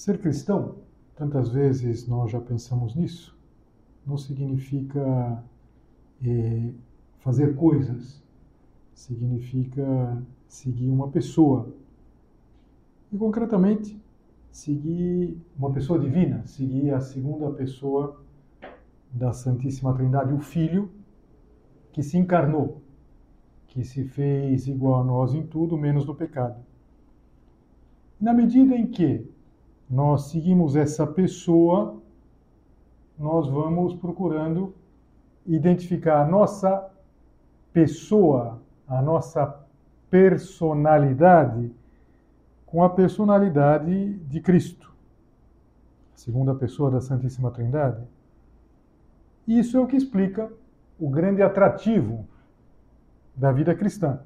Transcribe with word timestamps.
Ser 0.00 0.16
cristão, 0.18 0.76
tantas 1.14 1.50
vezes 1.50 2.08
nós 2.08 2.30
já 2.30 2.40
pensamos 2.40 2.94
nisso, 2.94 3.36
não 4.06 4.16
significa 4.16 5.44
é, 6.26 6.72
fazer 7.18 7.54
coisas, 7.54 8.22
significa 8.94 10.22
seguir 10.48 10.88
uma 10.88 11.08
pessoa. 11.08 11.74
E 13.12 13.18
concretamente, 13.18 14.02
seguir 14.50 15.38
uma 15.54 15.70
pessoa 15.70 15.98
divina, 15.98 16.46
seguir 16.46 16.94
a 16.94 17.00
segunda 17.00 17.50
pessoa 17.50 18.22
da 19.12 19.34
Santíssima 19.34 19.92
Trindade, 19.92 20.32
o 20.32 20.38
Filho, 20.38 20.90
que 21.92 22.02
se 22.02 22.16
encarnou, 22.16 22.80
que 23.66 23.84
se 23.84 24.02
fez 24.04 24.66
igual 24.66 25.02
a 25.02 25.04
nós 25.04 25.34
em 25.34 25.46
tudo, 25.46 25.76
menos 25.76 26.06
no 26.06 26.14
pecado. 26.14 26.58
Na 28.18 28.32
medida 28.32 28.74
em 28.74 28.86
que 28.86 29.28
nós 29.90 30.26
seguimos 30.26 30.76
essa 30.76 31.04
pessoa, 31.04 32.00
nós 33.18 33.48
vamos 33.48 33.92
procurando 33.94 34.72
identificar 35.44 36.22
a 36.22 36.26
nossa 36.28 36.88
pessoa, 37.72 38.60
a 38.86 39.02
nossa 39.02 39.58
personalidade, 40.08 41.72
com 42.64 42.84
a 42.84 42.88
personalidade 42.88 44.14
de 44.14 44.40
Cristo, 44.40 44.94
a 46.14 46.18
segunda 46.18 46.54
pessoa 46.54 46.88
da 46.88 47.00
Santíssima 47.00 47.50
Trindade. 47.50 48.02
Isso 49.46 49.76
é 49.76 49.80
o 49.80 49.88
que 49.88 49.96
explica 49.96 50.52
o 51.00 51.10
grande 51.10 51.42
atrativo 51.42 52.28
da 53.34 53.50
vida 53.50 53.74
cristã. 53.74 54.20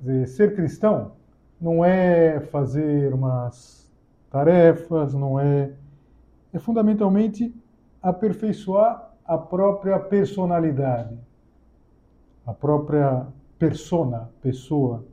Dizer, 0.00 0.26
ser 0.26 0.56
cristão 0.56 1.12
não 1.60 1.84
é 1.84 2.40
fazer 2.40 3.14
umas 3.14 3.79
tarefas, 4.30 5.12
não 5.14 5.38
é. 5.38 5.72
É 6.52 6.58
fundamentalmente 6.58 7.54
aperfeiçoar 8.02 9.12
a 9.24 9.38
própria 9.38 9.98
personalidade, 10.00 11.16
a 12.44 12.52
própria 12.52 13.26
persona, 13.58 14.30
pessoa. 14.42 15.04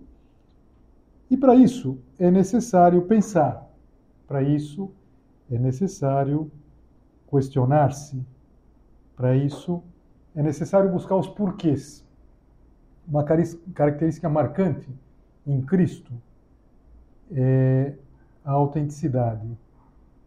E 1.30 1.38
para 1.38 1.54
isso 1.54 2.00
é 2.18 2.32
necessário 2.32 3.02
pensar, 3.04 3.70
para 4.28 4.42
isso 4.42 4.92
é 5.52 5.60
necessário 5.60 6.50
questionar-se, 7.30 8.26
para 9.16 9.36
isso 9.36 9.84
é 10.36 10.42
necessário 10.42 10.90
buscar 10.90 11.18
os 11.18 11.28
porquês. 11.28 12.04
Uma 13.08 13.24
característica 13.24 14.28
marcante 14.28 14.90
em 15.46 15.62
Cristo 15.62 16.12
é 17.32 17.94
a 18.48 18.54
autenticidade. 18.54 19.46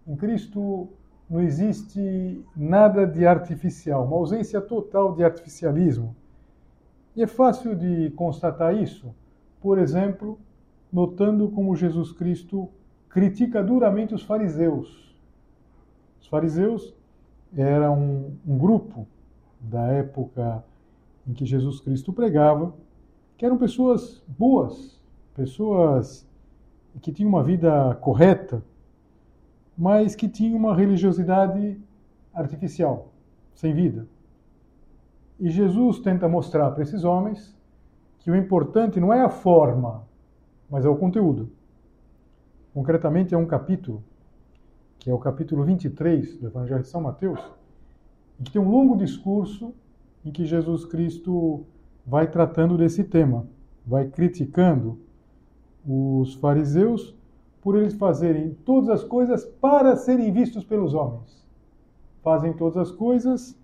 Em 0.06 0.14
Cristo 0.14 0.90
não 1.28 1.40
existe 1.40 2.44
nada 2.54 3.06
de 3.06 3.26
artificial, 3.26 4.04
uma 4.04 4.16
ausência 4.16 4.60
total 4.60 5.14
de 5.14 5.24
artificialismo. 5.24 6.14
E 7.16 7.22
é 7.22 7.26
fácil 7.26 7.74
de 7.74 8.10
constatar 8.10 8.76
isso, 8.76 9.14
por 9.58 9.78
exemplo, 9.78 10.38
notando 10.92 11.48
como 11.48 11.74
Jesus 11.74 12.12
Cristo 12.12 12.68
critica 13.08 13.62
duramente 13.62 14.14
os 14.14 14.22
fariseus. 14.22 15.16
Os 16.20 16.26
fariseus 16.26 16.94
eram 17.56 17.98
um, 17.98 18.36
um 18.46 18.58
grupo 18.58 19.06
da 19.58 19.86
época 19.86 20.62
em 21.26 21.32
que 21.32 21.46
Jesus 21.46 21.80
Cristo 21.80 22.12
pregava, 22.12 22.74
que 23.38 23.46
eram 23.46 23.56
pessoas 23.56 24.22
boas, 24.28 25.00
pessoas 25.34 26.29
que 26.98 27.12
tinha 27.12 27.28
uma 27.28 27.42
vida 27.42 27.94
correta, 28.00 28.62
mas 29.76 30.14
que 30.14 30.28
tinha 30.28 30.56
uma 30.56 30.74
religiosidade 30.74 31.80
artificial, 32.34 33.12
sem 33.54 33.72
vida. 33.72 34.06
E 35.38 35.48
Jesus 35.48 35.98
tenta 36.00 36.28
mostrar 36.28 36.70
para 36.72 36.82
esses 36.82 37.04
homens 37.04 37.56
que 38.18 38.30
o 38.30 38.36
importante 38.36 39.00
não 39.00 39.12
é 39.12 39.22
a 39.22 39.30
forma, 39.30 40.06
mas 40.68 40.84
é 40.84 40.88
o 40.88 40.96
conteúdo. 40.96 41.50
Concretamente, 42.74 43.34
é 43.34 43.38
um 43.38 43.46
capítulo, 43.46 44.04
que 44.98 45.10
é 45.10 45.14
o 45.14 45.18
capítulo 45.18 45.64
23 45.64 46.36
do 46.38 46.46
Evangelho 46.46 46.82
de 46.82 46.88
São 46.88 47.00
Mateus, 47.00 47.40
em 48.38 48.44
que 48.44 48.52
tem 48.52 48.60
um 48.60 48.70
longo 48.70 48.96
discurso 48.96 49.74
em 50.24 50.30
que 50.30 50.44
Jesus 50.44 50.84
Cristo 50.84 51.64
vai 52.06 52.30
tratando 52.30 52.76
desse 52.76 53.02
tema, 53.02 53.46
vai 53.86 54.08
criticando 54.08 54.98
os 55.86 56.34
fariseus 56.34 57.14
por 57.62 57.76
eles 57.76 57.94
fazerem 57.94 58.56
todas 58.64 58.88
as 58.88 59.04
coisas 59.04 59.44
para 59.44 59.96
serem 59.96 60.32
vistos 60.32 60.64
pelos 60.64 60.94
homens. 60.94 61.44
Fazem 62.22 62.52
todas 62.52 62.76
as 62.76 62.90
coisas 62.90 63.56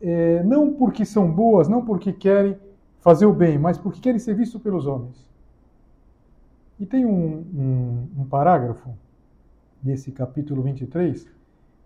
é, 0.00 0.42
não 0.42 0.72
porque 0.72 1.04
são 1.04 1.30
boas, 1.30 1.68
não 1.68 1.84
porque 1.84 2.12
querem 2.12 2.56
fazer 3.00 3.26
o 3.26 3.32
bem, 3.32 3.58
mas 3.58 3.78
porque 3.78 4.00
querem 4.00 4.18
ser 4.18 4.34
vistos 4.34 4.60
pelos 4.60 4.86
homens. 4.86 5.28
E 6.78 6.86
tem 6.86 7.04
um, 7.04 7.44
um, 7.54 8.08
um 8.22 8.24
parágrafo 8.24 8.90
desse 9.82 10.12
capítulo 10.12 10.62
23 10.62 11.28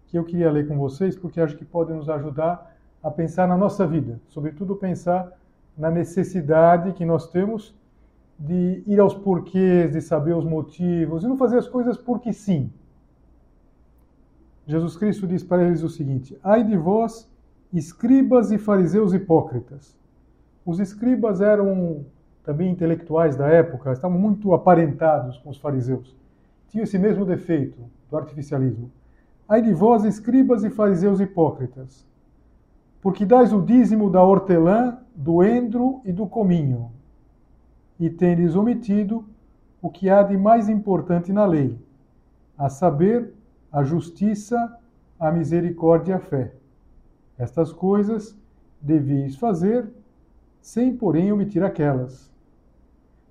que 0.09 0.19
eu 0.19 0.25
queria 0.25 0.51
ler 0.51 0.69
com 0.69 0.77
vocês 0.77 1.17
porque 1.17 1.41
acho 1.41 1.57
que 1.57 1.65
pode 1.65 1.93
nos 1.93 2.09
ajudar 2.11 2.77
a 3.03 3.11
pensar 3.11 3.49
na 3.49 3.57
nossa 3.57 3.87
vida, 3.87 4.21
sobretudo 4.29 4.77
pensar 4.77 5.33
na 5.77 5.91
necessidade 5.91 6.93
que 6.93 7.05
nós 7.05 7.29
temos 7.29 7.75
de 8.39 8.83
ir 8.87 8.99
aos 8.99 9.15
porquês, 9.15 9.93
de 9.93 10.01
saber 10.01 10.35
os 10.35 10.45
motivos, 10.45 11.23
e 11.23 11.29
não 11.29 11.37
fazer 11.37 11.59
as 11.59 11.69
coisas 11.69 11.97
porque 11.97 12.33
sim. 12.33 12.71
Jesus 14.67 14.97
Cristo 14.97 15.27
diz 15.27 15.43
para 15.43 15.65
eles 15.65 15.83
o 15.83 15.89
seguinte: 15.89 16.39
Ai 16.43 16.65
de 16.65 16.77
vós, 16.77 17.29
escribas 17.73 18.53
e 18.53 18.59
fariseus 18.59 19.13
hipócritas. 19.13 19.97
Os 20.65 20.79
escribas 20.79 21.41
eram 21.41 22.05
também 22.45 22.71
intelectuais 22.71 23.37
da 23.37 23.49
época, 23.49 23.93
estavam 23.93 24.19
muito 24.19 24.53
aparentados 24.53 25.39
com 25.39 25.51
os 25.51 25.59
fariseus. 25.59 26.17
Tinham 26.69 26.85
esse 26.85 26.99
mesmo 26.99 27.25
defeito 27.25 27.79
do 28.11 28.17
artificialismo. 28.17 28.91
Ai 29.49 29.63
de 29.63 29.73
vós, 29.73 30.05
escribas 30.05 30.65
e 30.65 30.71
fariseus 30.71 31.21
hipócritas, 31.21 32.07
porque 33.01 33.27
dais 33.27 33.53
o 33.53 33.61
dízimo 33.61 34.09
da 34.09 34.23
hortelã, 34.23 34.99
do 35.15 35.43
endro 35.43 36.01
e 36.05 36.13
do 36.13 36.27
cominho, 36.27 36.91
e 38.05 38.11
tendes 38.11 38.57
omitido 38.57 39.25
o 39.81 39.89
que 39.89 40.11
há 40.11 40.25
de 40.25 40.37
mais 40.37 40.69
importante 40.69 41.33
na 41.33 41.47
lei, 41.47 41.79
a 42.59 42.69
saber, 42.69 43.33
a 43.71 43.85
justiça, 43.85 44.77
a 45.21 45.31
misericórdia 45.31 46.11
e 46.11 46.15
a 46.17 46.19
fé. 46.19 46.53
Estas 47.39 47.73
coisas 47.73 48.37
deveis 48.81 49.37
fazer, 49.37 49.89
sem 50.61 50.97
porém 50.97 51.31
omitir 51.31 51.63
aquelas. 51.63 52.29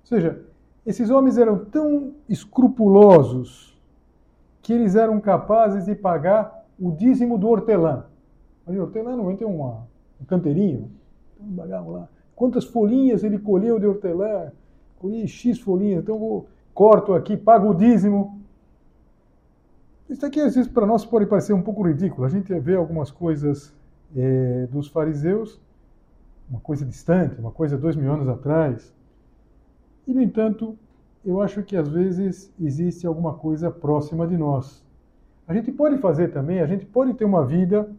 Ou 0.00 0.06
seja, 0.06 0.42
esses 0.86 1.10
homens 1.10 1.36
eram 1.36 1.66
tão 1.66 2.14
escrupulosos 2.26 3.78
que 4.62 4.72
eles 4.72 4.96
eram 4.96 5.20
capazes 5.20 5.84
de 5.84 5.94
pagar 5.94 6.64
o 6.80 6.90
dízimo 6.92 7.36
do 7.36 7.46
hortelã. 7.46 8.06
Mas 8.64 8.78
hortelã 8.78 9.14
não 9.16 9.36
tem 9.36 9.46
uma, 9.46 9.86
um 10.18 10.24
canteirinho, 10.24 10.90
então 11.38 11.90
lá 11.90 12.08
quantas 12.34 12.64
folhinhas 12.64 13.22
ele 13.22 13.38
colheu 13.38 13.78
de 13.78 13.86
hortelã, 13.86 14.50
colhi 15.02 15.26
X 15.26 15.58
folhinhas, 15.58 16.04
então 16.04 16.14
eu 16.14 16.46
corto 16.72 17.12
aqui, 17.12 17.36
pago 17.36 17.70
o 17.70 17.74
dízimo. 17.74 18.40
Isso 20.08 20.24
aqui, 20.24 20.40
às 20.40 20.54
vezes, 20.54 20.70
para 20.70 20.86
nós 20.86 21.04
pode 21.04 21.26
parecer 21.26 21.52
um 21.52 21.62
pouco 21.62 21.82
ridículo. 21.82 22.24
A 22.24 22.28
gente 22.28 22.52
vê 22.60 22.76
algumas 22.76 23.10
coisas 23.10 23.74
é, 24.14 24.68
dos 24.70 24.86
fariseus, 24.86 25.60
uma 26.48 26.60
coisa 26.60 26.84
distante, 26.84 27.40
uma 27.40 27.50
coisa 27.50 27.76
dois 27.76 27.96
mil 27.96 28.12
anos 28.12 28.28
atrás. 28.28 28.94
E, 30.06 30.14
no 30.14 30.22
entanto, 30.22 30.78
eu 31.24 31.40
acho 31.40 31.62
que 31.62 31.76
às 31.76 31.88
vezes 31.88 32.52
existe 32.60 33.06
alguma 33.06 33.34
coisa 33.34 33.70
próxima 33.70 34.26
de 34.26 34.36
nós. 34.36 34.84
A 35.48 35.54
gente 35.54 35.72
pode 35.72 35.98
fazer 35.98 36.28
também, 36.28 36.60
a 36.60 36.66
gente 36.66 36.86
pode 36.86 37.14
ter 37.14 37.24
uma 37.24 37.44
vida 37.44 37.90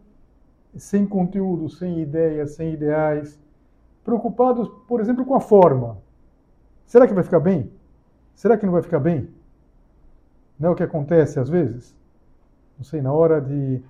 sem 0.76 1.06
conteúdo, 1.06 1.68
sem 1.68 2.00
ideias, 2.00 2.52
sem 2.52 2.72
ideais, 2.72 3.38
preocupados, 4.02 4.68
por 4.88 5.00
exemplo, 5.00 5.24
com 5.24 5.34
a 5.34 5.40
forma. 5.40 5.98
Será 6.86 7.06
que 7.06 7.14
vai 7.14 7.24
ficar 7.24 7.40
bem? 7.40 7.70
Será 8.34 8.56
que 8.56 8.66
não 8.66 8.72
vai 8.72 8.82
ficar 8.82 9.00
bem? 9.00 9.28
Não 10.58 10.70
é 10.70 10.72
o 10.72 10.76
que 10.76 10.82
acontece 10.82 11.38
às 11.38 11.48
vezes? 11.48 11.96
Não 12.76 12.84
sei, 12.84 13.00
na 13.00 13.12
hora 13.12 13.40
de 13.40 13.82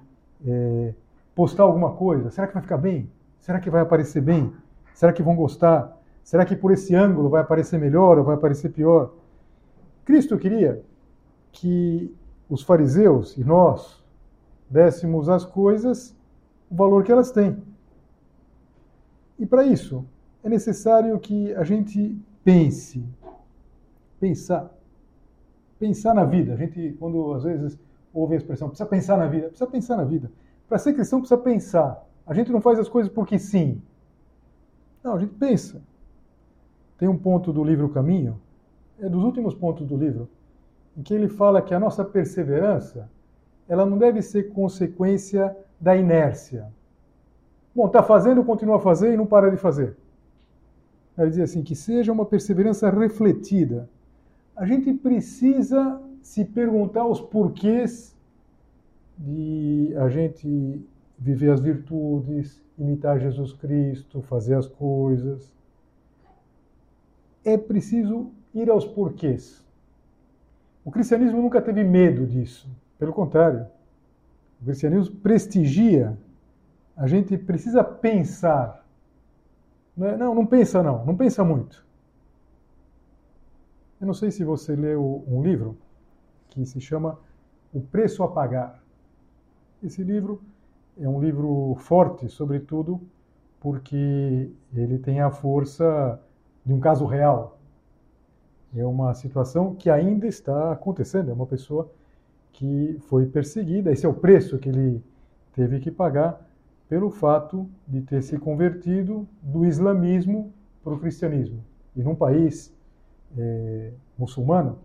é, 0.47 0.95
postar 1.35 1.63
alguma 1.63 1.93
coisa, 1.95 2.31
será 2.31 2.47
que 2.47 2.55
vai 2.55 2.63
ficar 2.63 2.79
bem? 2.79 3.11
Será 3.41 3.61
que 3.61 3.71
vai 3.71 3.83
aparecer 3.83 4.21
bem? 4.21 4.53
Será 4.95 5.13
que 5.13 5.23
vão 5.23 5.37
gostar? 5.37 6.01
Será 6.23 6.45
que 6.45 6.57
por 6.57 6.73
esse 6.73 6.95
ângulo 6.95 7.29
vai 7.29 7.43
aparecer 7.43 7.79
melhor 7.79 8.19
ou 8.19 8.25
vai 8.25 8.35
aparecer 8.35 8.71
pior? 8.71 9.13
Cristo 10.05 10.39
queria 10.39 10.83
que 11.53 12.15
os 12.49 12.63
fariseus 12.63 13.37
e 13.37 13.45
nós 13.45 14.03
dessemos 14.69 15.29
às 15.29 15.45
coisas 15.45 16.17
o 16.71 16.75
valor 16.75 17.05
que 17.05 17.13
elas 17.13 17.31
têm. 17.31 17.63
E 19.39 19.47
para 19.47 19.65
isso, 19.65 20.05
é 20.43 20.49
necessário 20.49 21.19
que 21.19 21.55
a 21.55 21.65
gente 21.65 22.17
pense. 22.45 23.05
Pensar. 24.21 24.71
Pensar 25.79 26.15
na 26.15 26.25
vida. 26.25 26.55
A 26.55 26.57
gente, 26.57 26.95
quando 26.99 27.33
às 27.33 27.43
vezes 27.43 27.79
ouve 28.13 28.35
a 28.35 28.37
expressão, 28.37 28.69
precisa 28.69 28.89
pensar 28.89 29.17
na 29.17 29.27
vida, 29.27 29.49
precisa 29.49 29.69
pensar 29.69 29.97
na 29.97 30.05
vida. 30.05 30.31
Para 30.69 30.79
ser 30.79 30.93
cristão, 30.93 31.21
precisa 31.21 31.41
pensar. 31.41 32.07
A 32.27 32.33
gente 32.33 32.53
não 32.53 32.61
faz 32.61 32.79
as 32.79 32.89
coisas 32.89 33.13
porque 33.13 33.39
sim. 33.39 33.83
Não, 35.03 35.15
a 35.15 35.19
gente 35.19 35.35
pensa. 35.35 35.83
Tem 36.97 37.09
um 37.09 37.19
ponto 37.19 37.53
do 37.53 37.65
livro 37.65 37.89
Caminho, 37.89 38.41
é 39.01 39.09
dos 39.09 39.23
últimos 39.23 39.55
pontos 39.55 39.87
do 39.87 39.97
livro, 39.97 40.29
em 40.97 41.03
que 41.03 41.13
ele 41.13 41.29
fala 41.29 41.61
que 41.61 41.75
a 41.75 41.81
nossa 41.81 42.05
perseverança 42.05 43.11
ela 43.69 43.85
não 43.85 43.99
deve 43.99 44.23
ser 44.23 44.53
consequência 44.53 45.57
da 45.81 45.97
inércia. 45.97 46.73
Bom, 47.75 47.87
está 47.87 48.03
fazendo, 48.03 48.45
continua 48.45 48.77
a 48.77 48.81
fazer 48.81 49.13
e 49.13 49.17
não 49.17 49.27
para 49.27 49.51
de 49.51 49.57
fazer. 49.57 49.97
Ele 51.17 51.31
diz 51.31 51.41
assim, 51.41 51.63
que 51.63 51.75
seja 51.75 52.13
uma 52.13 52.27
perseverança 52.27 52.91
refletida. 52.91 53.89
A 54.57 54.67
gente 54.67 54.93
precisa 54.93 56.01
se 56.23 56.45
perguntar 56.45 57.07
os 57.07 57.21
porquês 57.21 58.17
de 59.19 59.95
a 59.97 60.09
gente 60.09 60.85
viver 61.19 61.51
as 61.51 61.61
virtudes, 61.61 62.63
imitar 62.79 63.21
Jesus 63.21 63.53
Cristo, 63.53 64.21
fazer 64.23 64.55
as 64.55 64.67
coisas. 64.67 65.53
É 67.45 67.57
preciso 67.57 68.31
ir 68.55 68.69
aos 68.71 68.85
porquês. 68.85 69.65
O 70.85 70.91
cristianismo 70.91 71.41
nunca 71.41 71.63
teve 71.63 71.83
medo 71.83 72.27
disso. 72.27 72.69
Pelo 72.99 73.13
contrário, 73.13 73.67
o 74.61 74.65
cristianismo 74.65 75.17
prestigia. 75.17 76.17
A 76.97 77.07
gente 77.07 77.37
precisa 77.39 77.83
pensar. 77.83 78.84
Não, 79.97 80.07
é, 80.07 80.17
não, 80.17 80.35
não 80.35 80.47
pensa 80.47 80.83
não, 80.83 81.05
não 81.05 81.17
pensa 81.17 81.45
muito. 81.45 81.85
Eu 84.01 84.07
não 84.07 84.15
sei 84.15 84.31
se 84.31 84.45
você 84.45 84.75
leu 84.75 85.25
um 85.27 85.43
livro 85.43 85.77
que 86.51 86.65
se 86.67 86.81
chama 86.81 87.19
O 87.73 87.81
Preço 87.81 88.23
a 88.23 88.29
Pagar. 88.29 88.83
Esse 89.83 90.03
livro 90.03 90.43
é 90.99 91.09
um 91.09 91.21
livro 91.21 91.75
forte, 91.79 92.29
sobretudo 92.29 93.01
porque 93.61 94.51
ele 94.75 94.99
tem 94.99 95.21
a 95.21 95.31
força 95.31 96.21
de 96.67 96.73
um 96.73 96.81
caso 96.81 97.07
real. 97.07 97.59
É 98.77 98.85
uma 98.85 99.15
situação 99.15 99.75
que 99.75 99.89
ainda 99.89 100.27
está 100.27 100.73
acontecendo. 100.73 101.31
É 101.31 101.35
uma 101.35 101.47
pessoa 101.47 101.91
que 102.53 102.99
foi 103.09 103.27
perseguida. 103.27 103.91
Esse 103.91 104.05
é 104.05 104.09
o 104.09 104.15
preço 104.15 104.59
que 104.59 104.69
ele 104.69 105.03
teve 105.55 105.81
que 105.81 105.91
pagar 105.91 106.45
pelo 106.95 107.11
fato 107.11 107.69
de 107.89 108.03
ter 108.03 108.23
se 108.23 108.39
convertido 108.39 109.27
do 109.43 109.67
islamismo 109.67 110.53
para 110.81 110.95
o 110.95 110.99
cristianismo. 111.01 111.59
E 111.97 112.05
num 112.05 112.15
país 112.15 112.73
é, 113.37 113.91
muçulmano, 114.17 114.79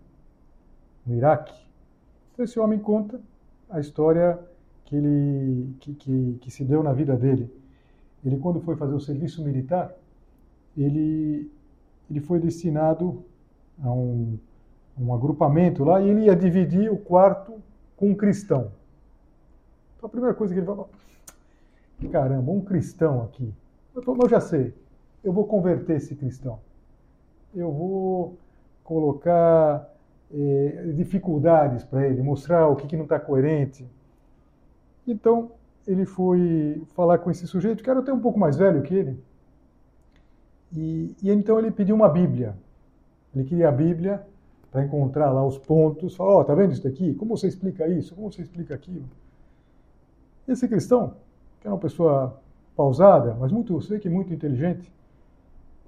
no 1.06 1.16
Iraque. 1.16 1.54
Então 2.34 2.44
esse 2.44 2.60
homem 2.60 2.80
conta 2.80 3.22
a 3.70 3.80
história 3.80 4.40
que, 4.86 4.96
ele, 4.96 5.76
que, 5.80 5.94
que, 5.94 6.38
que 6.42 6.50
se 6.50 6.66
deu 6.66 6.82
na 6.82 6.94
vida 6.94 7.16
dele. 7.16 7.48
Ele, 8.26 8.40
quando 8.40 8.60
foi 8.60 8.76
fazer 8.76 8.96
o 8.96 9.00
serviço 9.00 9.44
militar, 9.44 9.94
ele, 10.76 11.52
ele 12.10 12.22
foi 12.22 12.40
destinado 12.40 13.24
a 13.84 13.92
um, 13.92 14.36
um 15.00 15.14
agrupamento 15.14 15.84
lá 15.84 16.02
e 16.02 16.10
ele 16.10 16.22
ia 16.22 16.36
dividir 16.36 16.92
o 16.92 16.98
quarto 16.98 17.62
com 17.96 18.10
um 18.10 18.16
cristão. 18.16 18.72
Então 19.96 20.08
a 20.08 20.10
primeira 20.10 20.34
coisa 20.34 20.56
que 20.56 20.60
ele 20.60 20.66
falou, 20.66 20.90
caramba, 22.08 22.52
um 22.52 22.62
cristão 22.62 23.24
aqui. 23.24 23.54
Eu, 23.94 24.02
falei, 24.02 24.22
eu 24.24 24.30
já 24.30 24.40
sei, 24.40 24.74
eu 25.24 25.34
vou 25.34 25.46
converter 25.46 25.98
esse 25.98 26.16
cristão. 26.16 26.60
Eu 27.54 27.72
vou 27.72 28.38
colocar 28.84 29.94
eh, 30.32 30.94
dificuldades 30.96 31.84
para 31.84 32.08
ele, 32.08 32.22
mostrar 32.22 32.68
o 32.68 32.76
que, 32.76 32.88
que 32.88 32.96
não 32.96 33.04
está 33.04 33.20
coerente. 33.20 33.86
Então 35.06 35.52
ele 35.88 36.06
foi 36.06 36.84
falar 36.96 37.18
com 37.18 37.32
esse 37.32 37.48
sujeito, 37.48 37.84
que 37.84 37.90
era 37.90 38.00
até 38.00 38.14
um 38.14 38.20
pouco 38.20 38.40
mais 38.40 38.58
velho 38.58 38.82
que 38.84 38.94
ele. 38.94 39.20
E, 40.72 41.16
e 41.22 41.32
então 41.32 41.58
ele 41.58 41.72
pediu 41.72 41.96
uma 41.96 42.08
Bíblia. 42.08 42.56
Ele 43.36 43.44
queria 43.44 43.70
a 43.70 43.72
Bíblia 43.72 44.26
para 44.72 44.84
encontrar 44.84 45.32
lá 45.32 45.46
os 45.46 45.58
pontos, 45.58 46.16
falar, 46.16 46.36
ó, 46.36 46.42
oh, 46.42 46.44
tá 46.44 46.54
vendo 46.54 46.74
isso 46.74 46.84
daqui? 46.84 47.14
Como 47.16 47.36
você 47.36 47.48
explica 47.48 47.88
isso? 47.88 48.14
Como 48.14 48.32
você 48.32 48.42
explica 48.42 48.76
aquilo? 48.76 49.06
Esse 50.48 50.68
cristão, 50.68 51.16
que 51.60 51.68
era 51.68 51.74
uma 51.74 51.80
pessoa 51.80 52.40
pausada, 52.76 53.36
mas 53.40 53.52
muito, 53.52 53.74
você 53.74 54.00
que 54.00 54.10
muito 54.10 54.34
inteligente, 54.34 54.92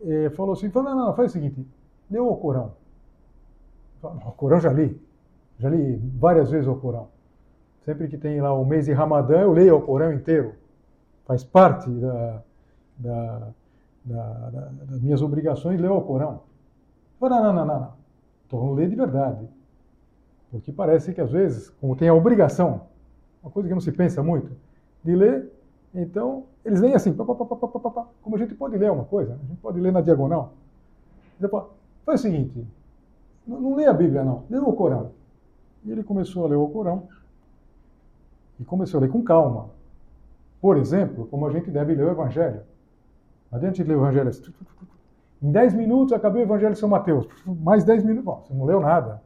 é, 0.04 0.30
falou 0.32 0.54
assim, 0.54 0.70
falou, 0.70 0.90
não, 0.90 1.08
não, 1.08 1.16
faz 1.16 1.32
o 1.32 1.34
seguinte, 1.34 1.66
lê 2.10 2.20
o 2.20 2.36
Corão. 2.36 2.74
O 4.04 4.32
Corão 4.32 4.60
já 4.60 4.74
li, 4.74 5.00
já 5.60 5.70
li 5.70 5.98
várias 6.16 6.50
vezes 6.50 6.68
o 6.68 6.76
Corão. 6.76 7.08
Sempre 7.86 8.08
que 8.08 8.18
tem 8.18 8.42
lá 8.42 8.54
o 8.54 8.66
mês 8.66 8.86
de 8.86 8.94
Ramadã, 8.94 9.42
eu 9.42 9.52
leio 9.52 9.78
o 9.78 9.82
Corão 9.82 10.12
inteiro. 10.14 10.54
Faz 11.26 11.44
parte 11.44 11.90
da, 11.90 12.42
da, 12.98 13.48
da, 14.06 14.50
das 14.90 15.02
minhas 15.02 15.22
obrigações 15.22 15.80
ler 15.80 15.90
o 15.90 16.02
Corão. 16.02 16.42
Falei, 17.20 17.40
não, 17.40 17.54
não, 17.54 17.66
não, 17.66 17.80
não. 17.80 17.94
Então 18.48 18.74
ler 18.74 18.90
de 18.90 18.96
verdade. 18.96 19.48
Porque 20.52 20.72
parece 20.72 21.14
que 21.14 21.22
às 21.22 21.32
vezes, 21.32 21.70
como 21.70 21.96
tem 21.96 22.10
a 22.10 22.14
obrigação, 22.14 22.82
uma 23.42 23.52
coisa 23.52 23.70
que 23.70 23.74
não 23.74 23.82
se 23.82 23.92
pensa 23.92 24.22
muito, 24.22 24.52
de 25.04 25.16
ler, 25.16 25.50
então 25.94 26.46
eles 26.64 26.80
leem 26.80 26.96
assim, 26.96 27.14
pá, 27.14 27.26
pá, 27.26 27.36
pá, 27.36 28.08
como 28.22 28.36
a 28.36 28.40
gente 28.40 28.56
pode 28.56 28.78
ler 28.78 28.92
uma 28.92 29.06
coisa, 29.06 29.34
a 29.34 29.48
gente 29.48 29.60
pode 29.60 29.80
ler 29.80 29.92
na 29.92 30.02
diagonal. 30.02 30.54
Faz 32.06 32.20
o 32.20 32.24
seguinte, 32.24 32.66
não, 33.46 33.60
não 33.60 33.76
lê 33.76 33.86
a 33.86 33.94
Bíblia 33.94 34.24
não, 34.24 34.44
lê 34.50 34.58
o 34.58 34.74
Corão. 34.74 35.12
E 35.84 35.92
ele 35.92 36.04
começou 36.04 36.46
a 36.46 36.50
ler 36.50 36.56
o 36.56 36.68
Corão 36.68 37.08
e 38.60 38.64
começou 38.64 39.00
a 39.00 39.02
ler 39.02 39.10
com 39.10 39.24
calma. 39.24 39.70
Por 40.62 40.78
exemplo, 40.78 41.28
como 41.28 41.48
a 41.48 41.52
gente 41.52 41.72
deve 41.72 41.96
ler 41.96 42.06
o 42.06 42.12
Evangelho. 42.12 42.62
Adianta 43.52 43.74
a 43.74 43.78
gente 43.78 43.88
ler 43.88 43.96
o 43.96 44.02
Evangelho 44.02 44.30
assim, 44.30 44.54
em 45.42 45.52
10 45.52 45.74
minutos 45.74 46.14
acabei 46.14 46.44
o 46.44 46.46
Evangelho 46.46 46.74
de 46.74 46.80
São 46.80 46.88
Mateus. 46.88 47.28
Mais 47.46 47.84
10 47.84 48.04
minutos. 48.04 48.26
Bom, 48.26 48.44
você 48.46 48.54
não 48.54 48.66
leu 48.66 48.80
nada. 48.80 49.22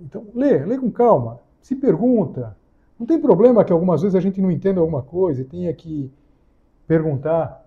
Então, 0.00 0.26
lê, 0.34 0.58
lê 0.64 0.76
com 0.76 0.90
calma. 0.90 1.40
Se 1.62 1.76
pergunta. 1.76 2.56
Não 2.98 3.06
tem 3.06 3.20
problema 3.20 3.64
que 3.64 3.72
algumas 3.72 4.02
vezes 4.02 4.14
a 4.14 4.20
gente 4.20 4.40
não 4.40 4.50
entenda 4.50 4.80
alguma 4.80 5.02
coisa 5.02 5.42
e 5.42 5.44
tenha 5.44 5.72
que 5.72 6.10
perguntar. 6.86 7.62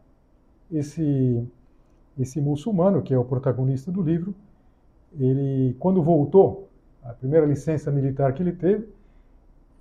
Esse, 0.70 1.48
esse 2.20 2.42
muçulmano, 2.42 3.02
que 3.02 3.14
é 3.14 3.18
o 3.18 3.24
protagonista 3.24 3.90
do 3.90 4.02
livro, 4.02 4.36
ele, 5.18 5.78
quando 5.80 6.04
voltou, 6.04 6.68
a 7.02 7.14
primeira 7.14 7.46
licença 7.46 7.90
militar 7.90 8.34
que 8.34 8.44
ele 8.44 8.52
teve, 8.52 8.90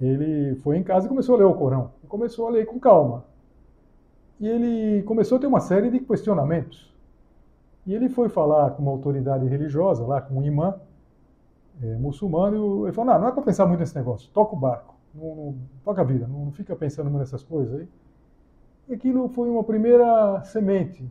ele 0.01 0.55
foi 0.57 0.77
em 0.77 0.85
casa 0.85 1.07
e 1.07 1.09
começou 1.09 1.35
a 1.35 1.39
ler 1.39 1.45
o 1.45 1.55
Corão. 1.55 1.91
E 2.05 2.07
começou 2.07 2.47
a 2.47 2.51
ler 2.51 2.67
com 2.67 2.79
calma. 2.79 3.25
E 4.39 4.47
ele 4.47 5.03
começou 5.03 5.39
a 5.39 5.41
ter 5.41 5.47
uma 5.49 5.61
série 5.61 5.91
de 5.91 5.99
questionamentos. 5.99 6.95
E 7.87 7.95
ele 7.95 8.09
foi 8.09 8.29
falar 8.29 8.71
com 8.71 8.83
uma 8.83 8.93
autoridade 8.93 9.47
religiosa, 9.47 10.05
lá 10.05 10.21
com 10.21 10.35
um 10.37 10.43
imã 10.43 10.75
é, 11.83 11.95
muçulmano, 11.97 12.57
e 12.57 12.89
ele 12.89 12.93
falou, 12.93 13.13
não, 13.13 13.21
não 13.21 13.29
é 13.29 13.33
para 13.33 13.43
pensar 13.43 13.65
muito 13.67 13.81
nesse 13.81 13.95
negócio, 13.95 14.31
toca 14.33 14.55
o 14.55 14.59
barco, 14.59 14.96
não, 15.17 15.35
não, 15.35 15.57
toca 15.85 16.03
a 16.03 16.05
vida, 16.05 16.27
não, 16.27 16.53
fica 16.53 16.77
pensando 16.77 17.11
nessas 17.11 17.43
coisas 17.43 17.81
aí. 17.81 17.89
E 18.89 18.95
aquilo 18.95 19.29
foi 19.29 19.49
uma 19.51 19.65
primeira 19.65 20.43
semente. 20.45 21.05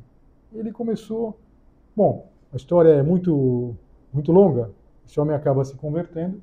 ele 0.53 0.71
começou. 0.71 1.37
Bom, 1.95 2.29
a 2.53 2.55
história 2.55 2.89
é 2.89 3.03
muito, 3.03 3.75
muito 4.13 4.31
longa. 4.31 4.71
Esse 5.05 5.19
homem 5.19 5.35
acaba 5.35 5.63
se 5.65 5.75
convertendo 5.75 6.41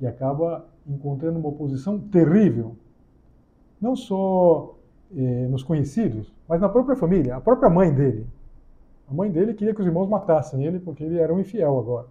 e 0.00 0.06
acaba 0.06 0.66
encontrando 0.86 1.38
uma 1.38 1.48
oposição 1.48 1.98
terrível, 1.98 2.76
não 3.80 3.96
só 3.96 4.76
eh, 5.14 5.46
nos 5.48 5.62
conhecidos, 5.62 6.32
mas 6.48 6.60
na 6.60 6.68
própria 6.68 6.96
família. 6.96 7.36
A 7.36 7.40
própria 7.40 7.70
mãe 7.70 7.92
dele. 7.92 8.26
A 9.08 9.14
mãe 9.14 9.30
dele 9.30 9.54
queria 9.54 9.74
que 9.74 9.80
os 9.80 9.86
irmãos 9.86 10.08
matassem 10.08 10.64
ele 10.64 10.80
porque 10.80 11.04
ele 11.04 11.18
era 11.18 11.32
um 11.32 11.38
infiel 11.38 11.78
agora. 11.78 12.08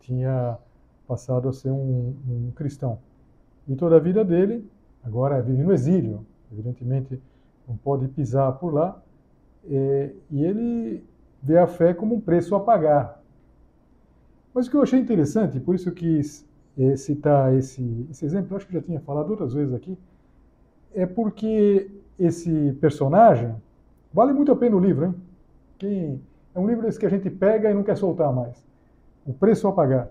Tinha 0.00 0.58
passado 1.06 1.48
a 1.48 1.52
ser 1.52 1.70
um, 1.70 2.14
um 2.28 2.52
cristão. 2.54 2.98
E 3.68 3.74
toda 3.74 3.96
a 3.96 4.00
vida 4.00 4.24
dele, 4.24 4.68
agora 5.02 5.40
vive 5.40 5.62
no 5.62 5.72
exílio, 5.72 6.26
evidentemente 6.52 7.20
não 7.66 7.76
pode 7.76 8.08
pisar 8.08 8.52
por 8.52 8.72
lá, 8.72 9.02
é, 9.68 10.10
e 10.30 10.44
ele 10.44 11.02
vê 11.42 11.58
a 11.58 11.66
fé 11.66 11.94
como 11.94 12.14
um 12.14 12.20
preço 12.20 12.54
a 12.54 12.60
pagar. 12.60 13.22
Mas 14.52 14.66
o 14.66 14.70
que 14.70 14.76
eu 14.76 14.82
achei 14.82 15.00
interessante, 15.00 15.58
por 15.58 15.74
isso 15.74 15.88
eu 15.88 15.92
quis 15.92 16.46
é, 16.78 16.96
citar 16.96 17.54
esse, 17.54 18.06
esse 18.10 18.24
exemplo, 18.24 18.56
acho 18.56 18.66
que 18.66 18.72
já 18.72 18.82
tinha 18.82 19.00
falado 19.00 19.30
outras 19.30 19.54
vezes 19.54 19.74
aqui, 19.74 19.98
é 20.94 21.06
porque 21.06 21.90
esse 22.18 22.72
personagem 22.80 23.54
vale 24.12 24.32
muito 24.32 24.52
a 24.52 24.56
pena 24.56 24.76
o 24.76 24.80
livro, 24.80 25.06
hein? 25.06 25.14
Quem, 25.78 26.20
é 26.54 26.58
um 26.58 26.68
livro 26.68 26.82
desse 26.82 26.98
que 26.98 27.06
a 27.06 27.10
gente 27.10 27.28
pega 27.28 27.70
e 27.70 27.74
não 27.74 27.82
quer 27.82 27.96
soltar 27.96 28.32
mais. 28.32 28.64
O 29.26 29.32
preço 29.32 29.66
a 29.66 29.72
pagar. 29.72 30.08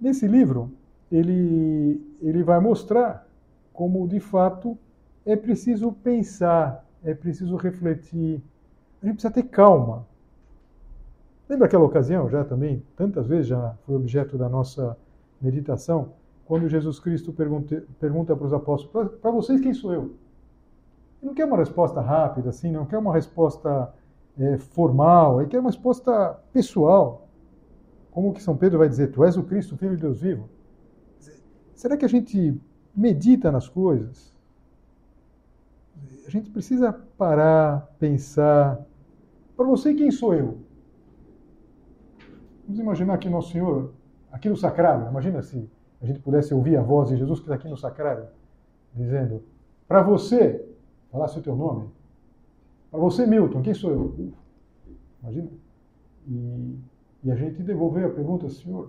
Nesse 0.00 0.28
livro, 0.28 0.70
ele, 1.10 2.00
ele 2.20 2.42
vai 2.42 2.60
mostrar 2.60 3.26
como, 3.72 4.06
de 4.08 4.20
fato, 4.20 4.76
é 5.24 5.36
preciso 5.36 5.92
pensar, 5.92 6.84
é 7.04 7.14
preciso 7.14 7.56
refletir, 7.56 8.42
a 9.02 9.06
gente 9.06 9.16
precisa 9.16 9.32
ter 9.32 9.44
calma. 9.44 10.06
Lembra 11.48 11.66
aquela 11.66 11.84
ocasião, 11.84 12.28
já 12.28 12.44
também, 12.44 12.82
tantas 12.96 13.26
vezes 13.26 13.46
já 13.46 13.74
foi 13.84 13.94
objeto 13.94 14.36
da 14.36 14.48
nossa 14.48 14.96
meditação, 15.40 16.12
quando 16.44 16.68
Jesus 16.68 16.98
Cristo 16.98 17.32
pergunta, 17.32 17.84
pergunta 18.00 18.34
para 18.34 18.46
os 18.46 18.52
apóstolos: 18.52 19.14
para 19.20 19.30
vocês, 19.30 19.60
quem 19.60 19.74
sou 19.74 19.92
eu? 19.92 20.02
Ele 21.20 21.30
não 21.30 21.34
quer 21.34 21.44
uma 21.44 21.56
resposta 21.56 22.00
rápida, 22.00 22.50
assim, 22.50 22.70
não 22.70 22.86
quer 22.86 22.98
uma 22.98 23.12
resposta 23.12 23.92
é, 24.38 24.56
formal, 24.58 25.40
ele 25.40 25.50
quer 25.50 25.60
uma 25.60 25.70
resposta 25.70 26.38
pessoal. 26.52 27.28
Como 28.10 28.32
que 28.32 28.42
São 28.42 28.56
Pedro 28.56 28.78
vai 28.78 28.88
dizer, 28.88 29.08
tu 29.08 29.24
és 29.24 29.36
o 29.36 29.42
Cristo, 29.42 29.76
Filho 29.76 29.96
de 29.96 30.02
Deus 30.02 30.20
vivo? 30.20 30.48
Será 31.76 31.96
que 31.96 32.04
a 32.04 32.08
gente 32.08 32.60
medita 32.94 33.52
nas 33.52 33.68
coisas? 33.68 34.34
A 36.26 36.30
gente 36.30 36.50
precisa 36.50 36.92
parar, 36.92 37.94
pensar. 37.98 38.84
Para 39.56 39.64
você, 39.64 39.94
quem 39.94 40.10
sou 40.10 40.34
eu? 40.34 40.58
Vamos 42.64 42.80
imaginar 42.80 43.18
que 43.18 43.28
Nosso 43.28 43.52
Senhor, 43.52 43.92
aqui 44.32 44.48
no 44.48 44.56
sacrário, 44.56 45.08
imagina 45.08 45.40
se 45.40 45.70
a 46.02 46.06
gente 46.06 46.18
pudesse 46.18 46.52
ouvir 46.52 46.76
a 46.76 46.82
voz 46.82 47.10
de 47.10 47.16
Jesus 47.16 47.38
que 47.38 47.44
está 47.44 47.54
aqui 47.54 47.68
no 47.68 47.76
sacrário, 47.76 48.26
dizendo: 48.92 49.44
Para 49.86 50.02
você, 50.02 50.68
falasse 51.12 51.38
o 51.38 51.42
teu 51.42 51.54
nome. 51.54 51.88
Para 52.90 52.98
você, 52.98 53.24
Milton, 53.24 53.62
quem 53.62 53.74
sou 53.74 53.90
eu? 53.90 54.32
Imagina. 55.22 55.50
E 56.26 56.76
e 57.26 57.30
a 57.32 57.34
gente 57.34 57.60
devolver 57.60 58.04
a 58.04 58.08
pergunta, 58.08 58.48
Senhor, 58.48 58.88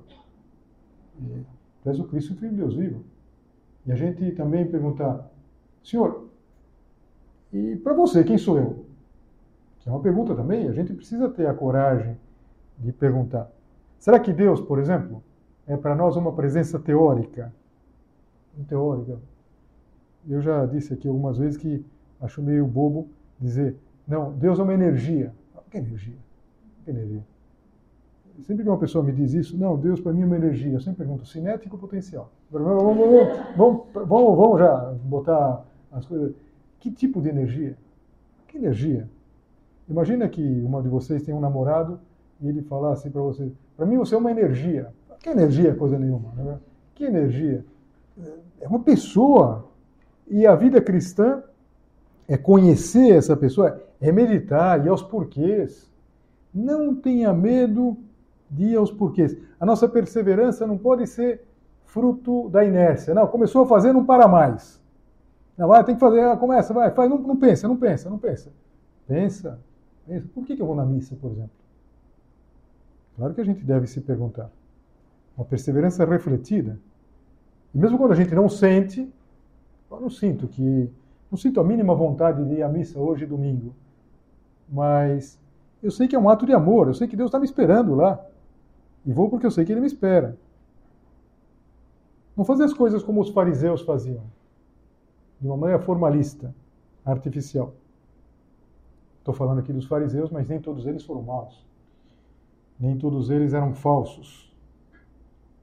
és 1.90 2.00
o 2.00 2.06
Cristo, 2.06 2.36
Filho 2.36 2.52
de 2.52 2.58
Deus 2.58 2.76
vivo. 2.76 3.04
E 3.86 3.92
a 3.92 3.96
gente 3.96 4.32
também 4.32 4.66
perguntar, 4.66 5.30
Senhor, 5.84 6.28
e 7.54 7.78
para 7.78 7.94
você, 7.94 8.24
quem 8.24 8.38
sou 8.38 8.58
eu? 8.58 8.86
Que 9.80 9.90
é 9.90 9.92
uma 9.92 10.02
pergunta 10.02 10.36
também, 10.36 10.68
a 10.68 10.74
gente 10.74 10.94
precisa 10.94 11.30
ter 11.30 11.48
a 11.48 11.54
coragem 11.54 12.18
de 12.78 12.92
perguntar. 12.92 13.50
Será 13.98 14.20
que 14.20 14.34
Deus, 14.34 14.60
por 14.60 14.80
exemplo, 14.80 15.24
é 15.66 15.76
para 15.78 15.96
nós 15.96 16.16
uma 16.16 16.34
presença 16.34 16.78
teórica? 16.78 17.54
Teórica. 18.68 19.20
Eu 20.28 20.42
já 20.42 20.66
disse 20.66 20.94
aqui 20.94 21.08
algumas 21.08 21.38
vezes 21.38 21.58
que 21.58 21.86
acho 22.20 22.42
meio 22.42 22.66
bobo 22.66 23.08
dizer, 23.40 23.78
não, 24.08 24.34
Deus 24.34 24.60
é 24.60 24.64
uma 24.64 24.74
energia. 24.74 25.34
Que 25.70 25.78
energia? 25.78 26.18
Que 26.84 26.92
energia? 26.92 27.24
Sempre 28.44 28.64
que 28.64 28.70
uma 28.70 28.78
pessoa 28.78 29.04
me 29.04 29.12
diz 29.12 29.34
isso, 29.34 29.58
não, 29.58 29.78
Deus 29.78 30.00
para 30.00 30.14
mim 30.14 30.22
é 30.22 30.26
uma 30.26 30.36
energia, 30.36 30.74
eu 30.74 30.80
sempre 30.80 31.00
pergunto, 31.00 31.26
cinético 31.26 31.76
ou 31.76 31.82
potencial? 31.82 32.32
Vamos, 32.52 32.84
vamos, 33.56 33.86
vamos, 33.94 34.38
vamos 34.38 34.60
já 34.60 34.94
botar 35.04 35.66
as 35.92 36.06
coisas. 36.06 36.34
Que 36.80 36.92
tipo 36.92 37.22
de 37.22 37.30
energia? 37.30 37.76
Que 38.48 38.58
energia? 38.58 39.10
Imagina 39.90 40.28
que 40.28 40.42
uma 40.62 40.82
de 40.82 40.90
vocês 40.90 41.24
tem 41.24 41.34
um 41.34 41.40
namorado 41.40 42.00
e 42.42 42.48
ele 42.48 42.62
falasse 42.62 43.04
assim 43.04 43.12
para 43.12 43.22
você, 43.22 43.52
para 43.76 43.86
mim 43.86 43.98
você 43.98 44.16
é 44.16 44.18
uma 44.18 44.32
energia. 44.32 44.90
Que 45.20 45.30
energia 45.30 45.74
coisa 45.74 45.98
nenhuma? 45.98 46.32
Né? 46.36 46.60
Que 46.94 47.06
energia? 47.06 47.66
É 48.60 48.68
uma 48.68 48.80
pessoa. 48.80 49.66
E 50.28 50.46
a 50.46 50.56
vida 50.56 50.82
cristã 50.82 51.42
é 52.28 52.38
conhecer 52.38 53.16
essa 53.16 53.36
pessoa, 53.36 53.82
é 54.00 54.12
meditar, 54.12 54.86
e 54.86 54.90
aos 54.90 55.02
porquês. 55.02 55.90
Não 56.54 56.96
tenha 56.96 57.34
medo 57.34 57.98
dia 58.50 58.80
aos 58.80 58.92
porquês. 58.92 59.36
A 59.60 59.66
nossa 59.66 59.88
perseverança 59.88 60.66
não 60.66 60.78
pode 60.78 61.06
ser 61.08 61.44
fruto 61.86 62.50
da 62.50 62.64
inércia. 62.64 63.14
Não, 63.14 63.28
começou 63.28 63.64
a 63.64 63.68
fazer, 63.68 63.94
não 63.94 64.06
para 64.06 64.28
mais. 64.28 64.82
Não, 65.58 65.68
vai, 65.68 65.84
tem 65.84 65.96
que 65.96 66.02
fazer, 66.02 66.38
começa, 66.38 66.74
vai, 66.74 66.92
faz, 66.92 67.10
não, 67.10 67.18
não 67.18 67.36
pensa, 67.36 67.68
não 67.68 67.78
pensa, 67.78 68.10
não 68.10 68.20
pensa. 68.20 68.52
Pensa, 69.08 69.60
pensa. 70.06 70.28
Por 70.34 70.46
que, 70.46 70.56
que 70.56 70.62
eu 70.62 70.68
vou 70.68 70.76
na 70.76 70.86
missa, 70.86 71.16
por 71.16 71.32
exemplo? 71.32 71.50
Claro 73.16 73.34
que 73.34 73.42
a 73.42 73.44
gente 73.44 73.64
deve 73.64 73.88
se 73.88 74.00
perguntar. 74.02 74.52
Uma 75.36 75.46
perseverança 75.46 76.06
refletida. 76.06 76.80
E 77.74 77.78
mesmo 77.78 77.98
quando 77.98 78.12
a 78.12 78.16
gente 78.16 78.34
não 78.36 78.48
sente, 78.48 79.12
eu 79.90 80.00
não 80.00 80.10
sinto 80.10 80.48
que. 80.48 80.92
Não 81.30 81.38
sinto 81.38 81.60
a 81.60 81.64
mínima 81.64 81.94
vontade 81.94 82.46
de 82.46 82.56
ir 82.56 82.64
à 82.64 82.70
missa 82.70 83.00
hoje, 83.00 83.26
domingo. 83.26 83.76
Mas 84.70 85.40
eu 85.82 85.92
sei 85.92 86.08
que 86.08 86.16
é 86.16 86.20
um 86.20 86.30
ato 86.30 86.46
de 86.46 86.54
amor, 86.54 86.88
eu 86.88 86.94
sei 86.94 87.08
que 87.08 87.16
Deus 87.16 87.30
está 87.30 87.40
me 87.40 87.46
esperando 87.46 87.96
lá. 87.96 88.24
E 89.06 89.12
vou 89.12 89.30
porque 89.30 89.46
eu 89.46 89.52
sei 89.52 89.64
que 89.66 89.72
ele 89.72 89.82
me 89.82 89.88
espera. 89.88 90.38
Não 92.36 92.46
fazer 92.46 92.64
as 92.64 92.74
coisas 92.74 93.02
como 93.02 93.22
os 93.22 93.30
fariseus 93.30 93.82
faziam, 93.82 94.24
de 95.42 95.48
uma 95.48 95.58
maneira 95.58 95.82
formalista, 95.82 96.54
artificial. 97.04 97.74
Estou 99.20 99.34
falando 99.34 99.60
aqui 99.60 99.74
dos 99.74 99.86
fariseus, 99.86 100.30
mas 100.30 100.48
nem 100.48 100.60
todos 100.60 100.86
eles 100.86 101.04
foram 101.04 101.22
maus. 101.22 101.66
Nem 102.80 102.98
todos 102.98 103.30
eles 103.30 103.54
eram 103.54 103.74
falsos. 103.74 104.54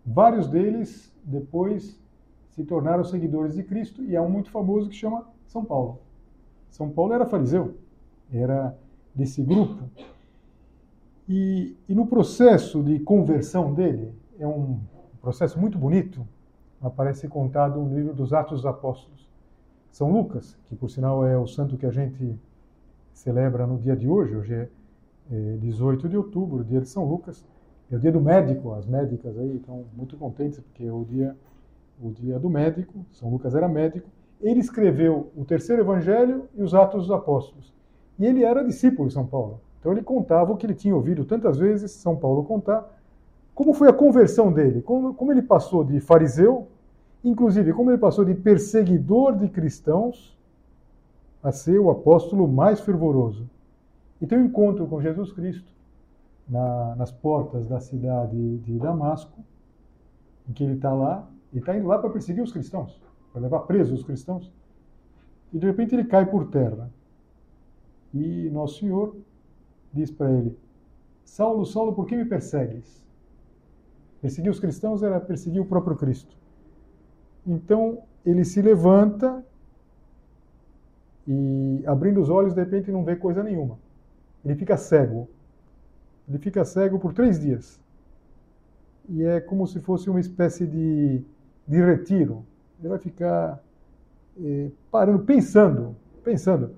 Vários 0.04 0.48
deles 0.48 1.14
depois 1.24 1.98
se 2.50 2.64
tornaram 2.64 3.04
seguidores 3.04 3.54
de 3.54 3.62
Cristo 3.62 4.02
e 4.02 4.16
há 4.16 4.22
um 4.22 4.28
muito 4.28 4.50
famoso 4.50 4.88
que 4.88 4.96
chama 4.96 5.26
São 5.46 5.64
Paulo. 5.64 6.00
São 6.70 6.90
Paulo 6.90 7.12
era 7.12 7.24
fariseu, 7.24 7.76
era 8.32 8.76
desse 9.14 9.42
grupo 9.42 9.84
e, 11.28 11.76
e 11.88 11.94
no 11.94 12.06
processo 12.06 12.82
de 12.82 12.98
conversão 13.00 13.72
dele, 13.72 14.12
é 14.38 14.46
um 14.46 14.78
processo 15.20 15.58
muito 15.58 15.78
bonito, 15.78 16.26
aparece 16.82 17.28
contado 17.28 17.80
no 17.80 17.94
livro 17.94 18.14
dos 18.14 18.32
Atos 18.32 18.62
dos 18.62 18.66
Apóstolos. 18.66 19.26
São 19.90 20.12
Lucas, 20.12 20.58
que 20.68 20.74
por 20.74 20.90
sinal 20.90 21.26
é 21.26 21.38
o 21.38 21.46
santo 21.46 21.78
que 21.78 21.86
a 21.86 21.90
gente 21.90 22.38
celebra 23.12 23.66
no 23.66 23.78
dia 23.78 23.96
de 23.96 24.08
hoje, 24.08 24.36
hoje 24.36 24.54
é, 24.54 24.68
é 25.30 25.56
18 25.58 26.08
de 26.08 26.16
outubro, 26.16 26.64
dia 26.64 26.80
de 26.80 26.88
São 26.88 27.04
Lucas, 27.04 27.44
é 27.90 27.96
o 27.96 27.98
dia 27.98 28.12
do 28.12 28.20
médico, 28.20 28.72
as 28.72 28.86
médicas 28.86 29.38
aí 29.38 29.56
estão 29.56 29.84
muito 29.96 30.16
contentes 30.16 30.58
porque 30.58 30.84
é 30.84 30.92
o 30.92 31.04
dia, 31.04 31.36
o 32.02 32.10
dia 32.10 32.38
do 32.38 32.50
médico, 32.50 33.06
São 33.12 33.30
Lucas 33.30 33.54
era 33.54 33.68
médico, 33.68 34.08
ele 34.40 34.60
escreveu 34.60 35.30
o 35.36 35.44
terceiro 35.44 35.80
evangelho 35.80 36.48
e 36.54 36.62
os 36.62 36.74
Atos 36.74 37.06
dos 37.06 37.10
Apóstolos. 37.10 37.72
E 38.18 38.26
ele 38.26 38.44
era 38.44 38.64
discípulo 38.64 39.08
de 39.08 39.14
São 39.14 39.26
Paulo. 39.26 39.60
Então 39.84 39.92
ele 39.92 40.02
contava 40.02 40.50
o 40.50 40.56
que 40.56 40.64
ele 40.64 40.72
tinha 40.72 40.96
ouvido 40.96 41.26
tantas 41.26 41.58
vezes 41.58 41.90
São 41.90 42.16
Paulo 42.16 42.42
contar, 42.42 42.90
como 43.54 43.74
foi 43.74 43.86
a 43.90 43.92
conversão 43.92 44.50
dele, 44.50 44.80
como, 44.80 45.12
como 45.12 45.30
ele 45.30 45.42
passou 45.42 45.84
de 45.84 46.00
fariseu, 46.00 46.68
inclusive 47.22 47.70
como 47.74 47.90
ele 47.90 47.98
passou 47.98 48.24
de 48.24 48.34
perseguidor 48.34 49.36
de 49.36 49.46
cristãos 49.46 50.34
a 51.42 51.52
ser 51.52 51.78
o 51.78 51.90
apóstolo 51.90 52.48
mais 52.48 52.80
fervoroso. 52.80 53.46
E 54.22 54.26
tem 54.26 54.38
um 54.38 54.46
encontro 54.46 54.86
com 54.86 55.02
Jesus 55.02 55.30
Cristo 55.32 55.70
na, 56.48 56.96
nas 56.96 57.12
portas 57.12 57.66
da 57.66 57.78
cidade 57.78 58.56
de 58.60 58.78
Damasco, 58.78 59.38
em 60.48 60.54
que 60.54 60.64
ele 60.64 60.76
está 60.76 60.94
lá, 60.94 61.28
e 61.52 61.58
está 61.58 61.76
indo 61.76 61.88
lá 61.88 61.98
para 61.98 62.08
perseguir 62.08 62.42
os 62.42 62.50
cristãos, 62.50 62.98
para 63.34 63.42
levar 63.42 63.60
presos 63.60 64.00
os 64.00 64.06
cristãos. 64.06 64.50
E 65.52 65.58
de 65.58 65.66
repente 65.66 65.94
ele 65.94 66.04
cai 66.04 66.24
por 66.24 66.46
terra. 66.46 66.88
E 68.14 68.48
Nosso 68.48 68.78
Senhor 68.78 69.14
diz 69.94 70.10
para 70.10 70.30
ele: 70.30 70.58
Saulo, 71.24 71.64
Saulo, 71.64 71.94
por 71.94 72.06
que 72.06 72.16
me 72.16 72.24
persegues? 72.24 73.04
Perseguir 74.20 74.50
os 74.50 74.60
cristãos 74.60 75.02
era 75.02 75.20
perseguir 75.20 75.60
o 75.60 75.66
próprio 75.66 75.96
Cristo. 75.96 76.36
Então 77.46 78.02
ele 78.24 78.44
se 78.44 78.60
levanta 78.62 79.44
e, 81.26 81.82
abrindo 81.86 82.20
os 82.20 82.28
olhos, 82.28 82.54
de 82.54 82.60
repente 82.60 82.90
não 82.90 83.04
vê 83.04 83.16
coisa 83.16 83.42
nenhuma. 83.42 83.78
ele 84.44 84.54
fica 84.54 84.76
cego. 84.76 85.28
Ele 86.28 86.38
fica 86.38 86.64
cego 86.64 86.98
por 86.98 87.12
três 87.12 87.38
dias. 87.38 87.80
E 89.08 89.22
é 89.22 89.40
como 89.40 89.66
se 89.66 89.80
fosse 89.80 90.08
uma 90.08 90.20
espécie 90.20 90.66
de, 90.66 91.22
de 91.66 91.84
retiro. 91.84 92.44
Ele 92.80 92.88
vai 92.88 92.98
ficar 92.98 93.62
é, 94.42 94.70
parando, 94.90 95.22
pensando, 95.24 95.94
pensando. 96.22 96.74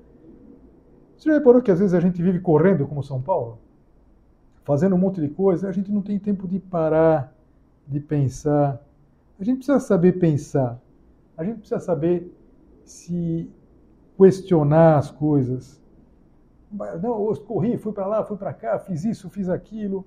Você 1.16 1.28
já 1.30 1.34
reparou 1.34 1.62
que 1.62 1.70
às 1.70 1.78
vezes 1.78 1.94
a 1.94 2.00
gente 2.00 2.22
vive 2.22 2.40
correndo 2.40 2.86
como 2.86 3.02
São 3.02 3.20
Paulo? 3.20 3.58
Fazendo 4.64 4.94
um 4.94 4.98
monte 4.98 5.20
de 5.20 5.28
coisa, 5.28 5.68
a 5.68 5.72
gente 5.72 5.90
não 5.90 6.02
tem 6.02 6.18
tempo 6.18 6.46
de 6.46 6.58
parar, 6.58 7.32
de 7.86 8.00
pensar. 8.00 8.80
A 9.38 9.44
gente 9.44 9.58
precisa 9.58 9.80
saber 9.80 10.18
pensar. 10.18 10.80
A 11.36 11.44
gente 11.44 11.58
precisa 11.58 11.80
saber 11.80 12.32
se 12.84 13.50
questionar 14.16 14.98
as 14.98 15.10
coisas. 15.10 15.80
Não, 16.70 17.28
eu 17.28 17.36
corri, 17.46 17.78
fui 17.78 17.92
para 17.92 18.06
lá, 18.06 18.24
fui 18.24 18.36
para 18.36 18.52
cá, 18.52 18.78
fiz 18.78 19.04
isso, 19.04 19.30
fiz 19.30 19.48
aquilo. 19.48 20.04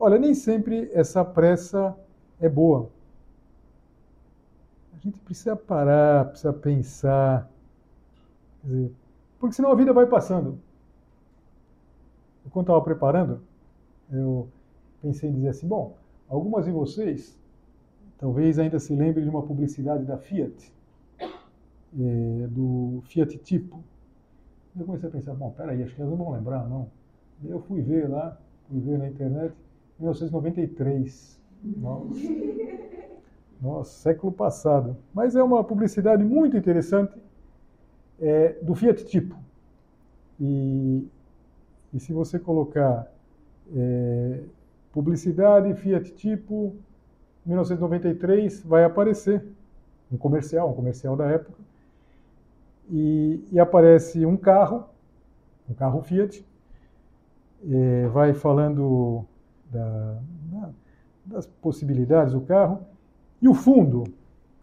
Olha, 0.00 0.18
nem 0.18 0.34
sempre 0.34 0.90
essa 0.92 1.24
pressa 1.24 1.94
é 2.40 2.48
boa. 2.48 2.90
A 4.94 4.98
gente 5.00 5.18
precisa 5.20 5.54
parar, 5.54 6.26
precisa 6.26 6.52
pensar. 6.52 7.48
Dizer, 8.64 8.92
porque 9.38 9.54
senão 9.54 9.70
a 9.70 9.74
vida 9.74 9.92
vai 9.92 10.06
passando. 10.06 10.58
Quando 12.50 12.64
estava 12.64 12.80
preparando, 12.82 13.40
eu 14.10 14.48
pensei 15.02 15.28
em 15.28 15.34
dizer 15.34 15.48
assim: 15.48 15.68
bom, 15.68 15.96
algumas 16.28 16.64
de 16.64 16.70
vocês 16.70 17.38
talvez 18.18 18.58
ainda 18.58 18.78
se 18.78 18.94
lembrem 18.94 19.24
de 19.24 19.30
uma 19.30 19.42
publicidade 19.42 20.04
da 20.04 20.16
Fiat, 20.16 20.72
é, 21.20 22.46
do 22.48 23.00
Fiat 23.04 23.38
Tipo. 23.38 23.82
Eu 24.78 24.86
comecei 24.86 25.08
a 25.08 25.12
pensar: 25.12 25.34
bom, 25.34 25.50
peraí, 25.50 25.82
acho 25.82 25.94
que 25.94 26.00
elas 26.00 26.10
não 26.10 26.24
vão 26.24 26.32
lembrar, 26.32 26.68
não. 26.68 26.88
Eu 27.44 27.60
fui 27.60 27.80
ver 27.80 28.08
lá, 28.08 28.36
fui 28.68 28.80
ver 28.80 28.98
na 28.98 29.08
internet, 29.08 29.54
1993. 29.98 31.40
Nossa. 31.62 32.14
Nossa, 33.60 33.90
século 33.90 34.32
passado. 34.32 34.96
Mas 35.12 35.34
é 35.34 35.42
uma 35.42 35.64
publicidade 35.64 36.24
muito 36.24 36.56
interessante 36.56 37.12
é, 38.20 38.56
do 38.62 38.74
Fiat 38.74 39.04
Tipo. 39.04 39.36
E, 40.40 41.06
e 41.92 42.00
se 42.00 42.12
você 42.12 42.38
colocar 42.38 43.10
é, 43.74 44.40
publicidade 44.92 45.74
Fiat 45.74 46.12
Tipo 46.12 46.74
1993, 47.44 48.62
vai 48.62 48.84
aparecer 48.84 49.44
um 50.12 50.16
comercial, 50.16 50.70
um 50.70 50.74
comercial 50.74 51.16
da 51.16 51.26
época, 51.26 51.58
e, 52.90 53.44
e 53.52 53.60
aparece 53.60 54.24
um 54.24 54.36
carro, 54.36 54.84
um 55.68 55.74
carro 55.74 56.02
Fiat, 56.02 56.44
é, 57.70 58.06
vai 58.08 58.32
falando 58.34 59.24
da, 59.70 60.18
das 61.24 61.46
possibilidades 61.46 62.32
do 62.32 62.40
carro, 62.40 62.80
e 63.40 63.48
o 63.48 63.54
fundo, 63.54 64.04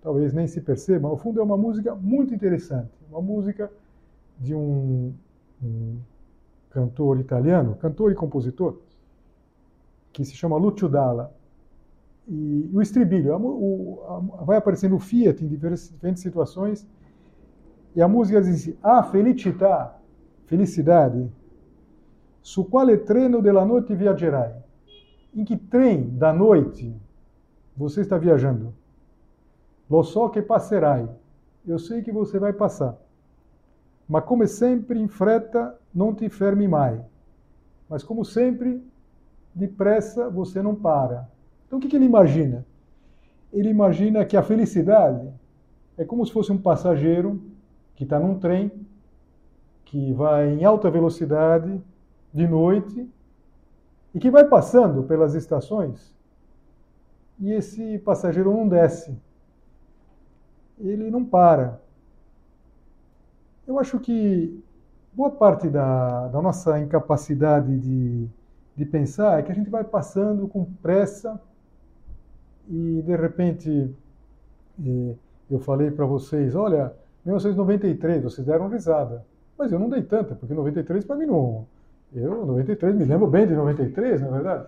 talvez 0.02 0.34
nem 0.34 0.48
se 0.48 0.62
perceba, 0.62 1.08
o 1.08 1.18
fundo 1.18 1.40
é 1.40 1.44
uma 1.44 1.58
música 1.58 1.96
muito 1.96 2.34
interessante, 2.34 2.92
uma 3.10 3.22
música 3.22 3.72
de 4.40 4.54
um, 4.54 5.14
um 5.64 5.98
cantor 6.70 7.20
italiano, 7.20 7.76
cantor 7.76 8.12
e 8.12 8.16
compositor, 8.16 8.80
que 10.12 10.26
se 10.26 10.36
chama 10.36 10.58
Lucio 10.58 10.90
Dalla. 10.90 11.34
E, 12.28 12.70
o 12.74 12.82
estribilho, 12.82 13.34
a, 13.34 13.38
o, 13.38 14.04
a, 14.08 14.44
vai 14.46 14.58
aparecendo 14.58 14.96
o 14.96 15.00
Fiat 15.00 15.44
em 15.44 15.48
diferentes, 15.48 15.90
diferentes 15.90 16.22
situações, 16.22 16.88
e 17.96 18.02
a 18.02 18.08
música 18.08 18.42
diz 18.42 18.56
assim, 18.56 18.78
ah, 18.84 19.04
felicità, 19.04 19.98
felicidade, 20.48 21.32
su 22.42 22.66
quale 22.66 22.98
treno 22.98 23.42
della 23.42 23.66
notte 23.66 23.96
viaggerai? 23.96 24.54
Em 25.34 25.44
que 25.44 25.58
trem 25.58 26.10
da 26.10 26.32
noite 26.34 26.94
você 27.76 28.02
está 28.02 28.18
viajando. 28.18 28.74
Lo 29.90 30.04
so 30.04 30.30
che 30.30 30.42
passerai. 30.42 31.08
Eu 31.68 31.80
sei 31.80 32.02
que 32.02 32.12
você 32.12 32.40
vai 32.40 32.54
passar. 32.54 32.98
Mas 34.08 34.24
como 34.24 34.48
sempre 34.48 35.00
em 35.00 35.08
freta, 35.08 35.76
não 35.94 36.14
te 36.14 36.30
ferme 36.30 36.68
mais. 36.68 37.02
Mas 37.90 38.04
como 38.04 38.24
sempre, 38.24 38.84
depressa 39.54 40.30
você 40.30 40.62
não 40.62 40.76
para. 40.76 41.30
Então 41.66 41.80
o 41.80 41.82
que, 41.82 41.88
que 41.88 41.96
ele 41.96 42.06
imagina? 42.06 42.66
Ele 43.52 43.70
imagina 43.70 44.26
que 44.26 44.38
a 44.38 44.44
felicidade 44.44 45.28
é 45.98 46.04
como 46.04 46.26
se 46.26 46.32
fosse 46.32 46.52
um 46.52 46.58
passageiro 46.58 47.42
que 47.96 48.04
está 48.04 48.20
num 48.20 48.38
trem, 48.38 48.72
que 49.86 50.12
vai 50.14 50.50
em 50.50 50.66
alta 50.66 50.90
velocidade, 50.92 51.82
de 52.34 52.48
noite, 52.48 53.10
e 54.14 54.20
que 54.20 54.30
vai 54.30 54.44
passando 54.44 55.04
pelas 55.04 55.34
estações 55.34 56.16
e 57.40 57.52
esse 57.52 58.00
passageiro 58.00 58.52
não 58.52 58.68
desce. 58.68 59.18
Ele 60.80 61.10
não 61.10 61.24
para. 61.24 61.80
Eu 63.68 63.80
acho 63.80 64.00
que 64.00 64.64
boa 65.14 65.32
parte 65.32 65.70
da, 65.70 66.28
da 66.28 66.42
nossa 66.42 66.80
incapacidade 66.80 67.80
de, 67.80 68.28
de 68.76 68.86
pensar 68.86 69.40
é 69.40 69.44
que 69.44 69.52
a 69.52 69.56
gente 69.56 69.70
vai 69.70 69.84
passando 69.84 70.48
com 70.48 70.66
pressa 70.82 71.42
e 72.70 73.02
de 73.02 73.16
repente 73.16 73.96
eh, 74.86 75.16
eu 75.50 75.60
falei 75.60 75.90
para 75.92 76.06
vocês, 76.06 76.56
olha, 76.56 76.94
1993, 77.26 78.24
vocês 78.24 78.46
deram 78.46 78.68
risada. 78.68 79.26
Mas 79.58 79.72
eu 79.72 79.80
não 79.80 79.90
dei 79.90 80.04
tanta, 80.04 80.36
porque 80.36 80.54
93 80.54 81.06
para 81.06 81.16
mim 81.16 81.26
não. 81.26 81.66
Eu, 82.14 82.46
93, 82.46 82.96
me 82.96 83.06
lembro 83.06 83.28
bem 83.28 83.48
de 83.48 83.54
93, 83.56 84.22
na 84.22 84.28
é 84.28 84.32
verdade. 84.32 84.68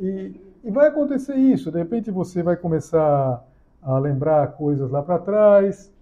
E, 0.00 0.40
e 0.64 0.70
vai 0.70 0.88
acontecer 0.88 1.34
isso, 1.34 1.70
de 1.70 1.78
repente 1.78 2.10
você 2.10 2.42
vai 2.42 2.56
começar 2.56 3.44
a 3.82 3.98
lembrar 3.98 4.52
coisas 4.52 4.90
lá 4.90 5.02
para 5.02 5.18
trás, 5.18 5.92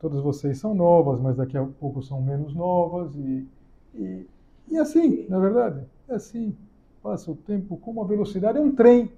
todas 0.00 0.20
vocês 0.20 0.58
são 0.58 0.74
novas, 0.74 1.20
mas 1.20 1.36
daqui 1.36 1.58
a 1.58 1.64
pouco 1.64 2.02
são 2.02 2.22
menos 2.22 2.54
novas, 2.54 3.14
e, 3.16 3.46
e, 3.94 4.26
e 4.68 4.78
assim, 4.78 5.26
na 5.28 5.38
verdade, 5.38 5.82
é 6.08 6.14
assim, 6.14 6.56
passa 7.02 7.30
o 7.30 7.34
tempo 7.34 7.76
com 7.76 7.90
uma 7.90 8.04
velocidade, 8.06 8.58
é 8.58 8.60
um 8.60 8.74
trem 8.74 9.10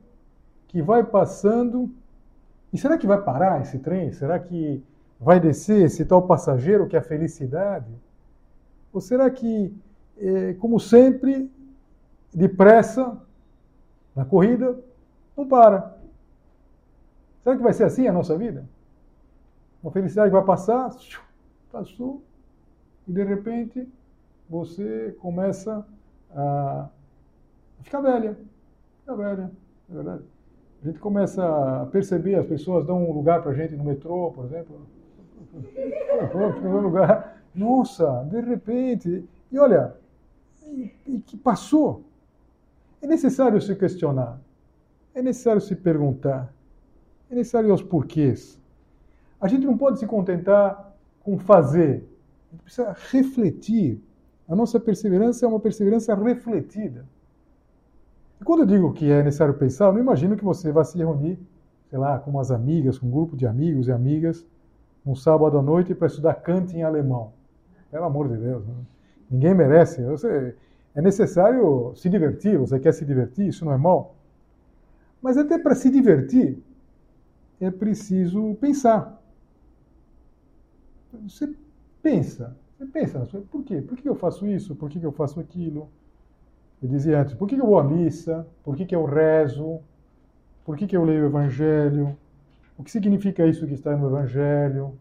que 0.68 0.80
vai 0.80 1.04
passando, 1.04 1.90
e 2.72 2.78
será 2.78 2.96
que 2.96 3.06
vai 3.06 3.20
parar 3.22 3.60
esse 3.62 3.78
trem? 3.78 4.12
Será 4.12 4.38
que 4.38 4.82
vai 5.20 5.38
descer 5.38 5.84
esse 5.84 6.04
tal 6.04 6.22
passageiro 6.22 6.86
que 6.86 6.96
é 6.96 6.98
a 6.98 7.02
felicidade? 7.02 7.90
Ou 8.92 9.00
será 9.00 9.30
que, 9.30 9.74
é, 10.18 10.54
como 10.54 10.80
sempre, 10.80 11.50
depressa, 12.34 13.16
na 14.14 14.24
corrida, 14.24 14.78
não 15.36 15.46
para. 15.46 15.95
Será 17.46 17.56
que 17.56 17.62
vai 17.62 17.72
ser 17.72 17.84
assim 17.84 18.08
a 18.08 18.12
nossa 18.12 18.36
vida? 18.36 18.64
Uma 19.80 19.92
felicidade 19.92 20.32
vai 20.32 20.44
passar, 20.44 20.90
passou, 21.70 22.20
e 23.06 23.12
de 23.12 23.22
repente 23.22 23.88
você 24.50 25.16
começa 25.20 25.86
a 26.34 26.88
ficar 27.84 28.00
velha. 28.00 28.36
Ficar 28.98 29.14
velha, 29.14 29.50
é 29.88 29.94
verdade. 29.94 30.24
A 30.82 30.86
gente 30.88 30.98
começa 30.98 31.82
a 31.82 31.86
perceber, 31.86 32.34
as 32.34 32.46
pessoas 32.46 32.84
dão 32.84 33.08
um 33.08 33.12
lugar 33.12 33.40
para 33.40 33.52
a 33.52 33.54
gente 33.54 33.76
no 33.76 33.84
metrô, 33.84 34.32
por 34.32 34.46
exemplo. 34.46 34.80
Lugar. 36.82 37.40
Nossa, 37.54 38.26
de 38.28 38.40
repente. 38.40 39.24
E 39.52 39.56
olha, 39.56 39.94
e 40.64 41.22
que 41.24 41.36
passou. 41.36 42.02
É 43.00 43.06
necessário 43.06 43.60
se 43.60 43.72
questionar, 43.76 44.36
é 45.14 45.22
necessário 45.22 45.60
se 45.60 45.76
perguntar, 45.76 46.52
é 47.30 47.34
necessário 47.34 47.70
aos 47.70 47.82
porquês. 47.82 48.60
A 49.40 49.48
gente 49.48 49.66
não 49.66 49.76
pode 49.76 49.98
se 49.98 50.06
contentar 50.06 50.94
com 51.20 51.38
fazer, 51.38 52.08
a 52.48 52.52
gente 52.52 52.62
precisa 52.62 52.96
refletir. 53.10 54.00
A 54.48 54.54
nossa 54.54 54.78
perseverança 54.78 55.44
é 55.44 55.48
uma 55.48 55.60
perseverança 55.60 56.14
refletida. 56.14 57.04
E 58.40 58.44
quando 58.44 58.60
eu 58.60 58.66
digo 58.66 58.92
que 58.92 59.10
é 59.10 59.22
necessário 59.22 59.54
pensar, 59.54 59.86
eu 59.86 59.92
não 59.92 60.00
imagino 60.00 60.36
que 60.36 60.44
você 60.44 60.70
vá 60.70 60.84
se 60.84 60.96
reunir, 60.96 61.38
sei 61.90 61.98
lá, 61.98 62.18
com 62.18 62.30
umas 62.30 62.50
amigas, 62.50 62.98
com 62.98 63.06
um 63.06 63.10
grupo 63.10 63.36
de 63.36 63.46
amigos 63.46 63.88
e 63.88 63.92
amigas, 63.92 64.46
um 65.04 65.14
sábado 65.14 65.58
à 65.58 65.62
noite 65.62 65.94
para 65.94 66.06
estudar 66.06 66.34
Kant 66.34 66.76
em 66.76 66.82
alemão. 66.82 67.32
Pelo 67.90 68.04
amor 68.04 68.28
de 68.28 68.36
Deus, 68.36 68.66
né? 68.66 68.74
ninguém 69.30 69.54
merece. 69.54 70.02
Você, 70.04 70.54
é 70.94 71.02
necessário 71.02 71.92
se 71.94 72.08
divertir, 72.08 72.58
você 72.58 72.78
quer 72.78 72.92
se 72.92 73.04
divertir, 73.04 73.48
isso 73.48 73.64
não 73.64 73.72
é 73.72 73.76
mal. 73.78 74.16
Mas 75.20 75.36
até 75.36 75.58
para 75.58 75.74
se 75.74 75.90
divertir, 75.90 76.62
é 77.60 77.70
preciso 77.70 78.54
pensar. 78.60 79.20
Você 81.26 81.54
pensa, 82.02 82.56
você 82.76 82.86
pensa, 82.86 83.26
por 83.50 83.64
quê? 83.64 83.80
Por 83.80 83.96
que 83.96 84.08
eu 84.08 84.14
faço 84.14 84.46
isso? 84.46 84.74
Por 84.74 84.90
que 84.90 85.02
eu 85.02 85.12
faço 85.12 85.40
aquilo? 85.40 85.88
Eu 86.82 86.88
dizia 86.88 87.20
antes, 87.20 87.34
por 87.34 87.48
que 87.48 87.54
eu 87.54 87.66
vou 87.66 87.78
à 87.78 87.84
missa? 87.84 88.46
Por 88.62 88.76
que 88.76 88.94
eu 88.94 89.04
rezo? 89.04 89.80
Por 90.64 90.76
que 90.76 90.94
eu 90.96 91.04
leio 91.04 91.22
o 91.22 91.26
Evangelho? 91.26 92.16
O 92.76 92.84
que 92.84 92.90
significa 92.90 93.46
isso 93.46 93.66
que 93.66 93.74
está 93.74 93.96
no 93.96 94.08
Evangelho? 94.08 94.92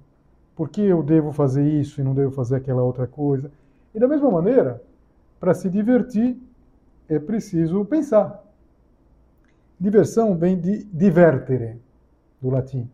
Por 0.55 0.69
que 0.69 0.81
eu 0.81 1.03
devo 1.03 1.33
fazer 1.33 1.67
isso 1.67 1.99
e 1.99 2.03
não 2.03 2.15
devo 2.15 2.31
fazer 2.31 2.55
aquela 2.55 2.81
outra 2.81 3.05
coisa? 3.05 3.51
E 3.93 3.99
da 3.99 4.07
mesma 4.07 4.31
maneira, 4.31 4.81
para 5.39 5.53
se 5.53 5.69
divertir, 5.69 6.37
é 7.09 7.19
preciso 7.19 7.83
pensar. 7.83 8.41
Diversão 9.77 10.37
vem 10.37 10.57
de 10.57 10.85
divertere, 10.85 11.77
do 12.45 12.51
latim, 12.51 12.87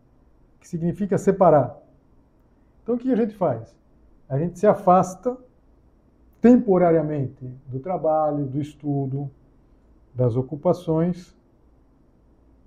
que 0.59 0.67
significa 0.67 1.17
separar. 1.17 1.77
Então 2.81 2.95
o 2.95 2.97
que 2.97 3.11
a 3.11 3.15
gente 3.15 3.35
faz? 3.35 3.77
A 4.29 4.39
gente 4.39 4.57
se 4.57 4.65
afasta 4.65 5.37
temporariamente 6.39 7.45
do 7.67 7.79
trabalho, 7.79 8.45
do 8.45 8.59
estudo, 8.61 9.29
das 10.15 10.35
ocupações 10.35 11.35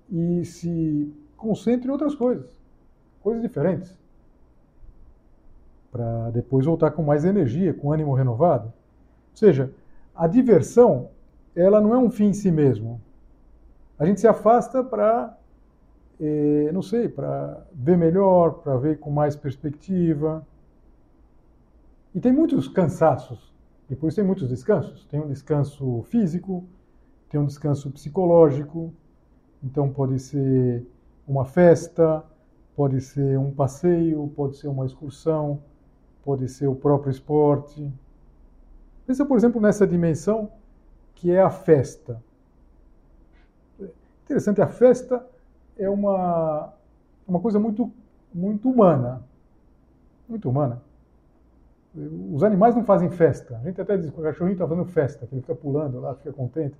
e 0.09 0.45
se 0.45 1.11
concentra 1.35 1.87
em 1.87 1.91
outras 1.91 2.13
coisas, 2.13 2.55
coisas 3.21 3.41
diferentes, 3.41 3.99
para 5.91 6.29
depois 6.29 6.65
voltar 6.65 6.91
com 6.91 7.01
mais 7.01 7.25
energia, 7.25 7.73
com 7.73 7.91
ânimo 7.91 8.13
renovado. 8.13 8.67
Ou 8.67 9.37
seja, 9.37 9.73
a 10.13 10.27
diversão, 10.27 11.09
ela 11.55 11.81
não 11.81 11.93
é 11.93 11.97
um 11.97 12.11
fim 12.11 12.25
em 12.25 12.33
si 12.33 12.51
mesmo. 12.51 13.01
A 13.97 14.05
gente 14.05 14.21
se 14.21 14.27
afasta 14.27 14.83
para, 14.83 15.35
eh, 16.19 16.69
não 16.73 16.81
sei, 16.81 17.09
para 17.09 17.65
ver 17.73 17.97
melhor, 17.97 18.61
para 18.61 18.77
ver 18.77 18.99
com 18.99 19.09
mais 19.09 19.35
perspectiva. 19.35 20.45
E 22.13 22.19
tem 22.19 22.31
muitos 22.31 22.67
cansaços, 22.67 23.53
por 23.99 24.07
isso 24.07 24.15
tem 24.15 24.25
muitos 24.25 24.47
descansos. 24.47 25.05
Tem 25.05 25.19
um 25.19 25.27
descanso 25.27 26.01
físico, 26.03 26.63
tem 27.29 27.39
um 27.39 27.45
descanso 27.45 27.91
psicológico, 27.91 28.93
então 29.63 29.89
pode 29.89 30.17
ser 30.19 30.85
uma 31.27 31.45
festa, 31.45 32.23
pode 32.75 33.01
ser 33.01 33.37
um 33.37 33.51
passeio, 33.51 34.27
pode 34.35 34.57
ser 34.57 34.67
uma 34.67 34.85
excursão, 34.85 35.61
pode 36.23 36.47
ser 36.47 36.67
o 36.67 36.75
próprio 36.75 37.11
esporte. 37.11 37.91
Pensa, 39.05 39.25
por 39.25 39.37
exemplo, 39.37 39.61
nessa 39.61 39.85
dimensão 39.85 40.49
que 41.13 41.31
é 41.31 41.41
a 41.41 41.49
festa. 41.49 42.21
Interessante, 44.23 44.61
a 44.61 44.67
festa 44.67 45.25
é 45.77 45.89
uma, 45.89 46.73
uma 47.27 47.39
coisa 47.39 47.59
muito, 47.59 47.91
muito 48.33 48.69
humana. 48.69 49.21
Muito 50.27 50.49
humana. 50.49 50.81
Os 52.33 52.43
animais 52.43 52.75
não 52.75 52.83
fazem 52.83 53.09
festa. 53.09 53.57
A 53.57 53.67
gente 53.67 53.79
até 53.79 53.95
diz 53.95 54.09
que 54.09 54.19
o 54.19 54.23
cachorrinho 54.23 54.53
está 54.53 54.67
fazendo 54.67 54.85
festa, 54.85 55.25
que 55.25 55.33
ele 55.33 55.41
fica 55.41 55.55
pulando 55.55 55.99
lá, 55.99 56.15
fica 56.15 56.33
contente. 56.33 56.75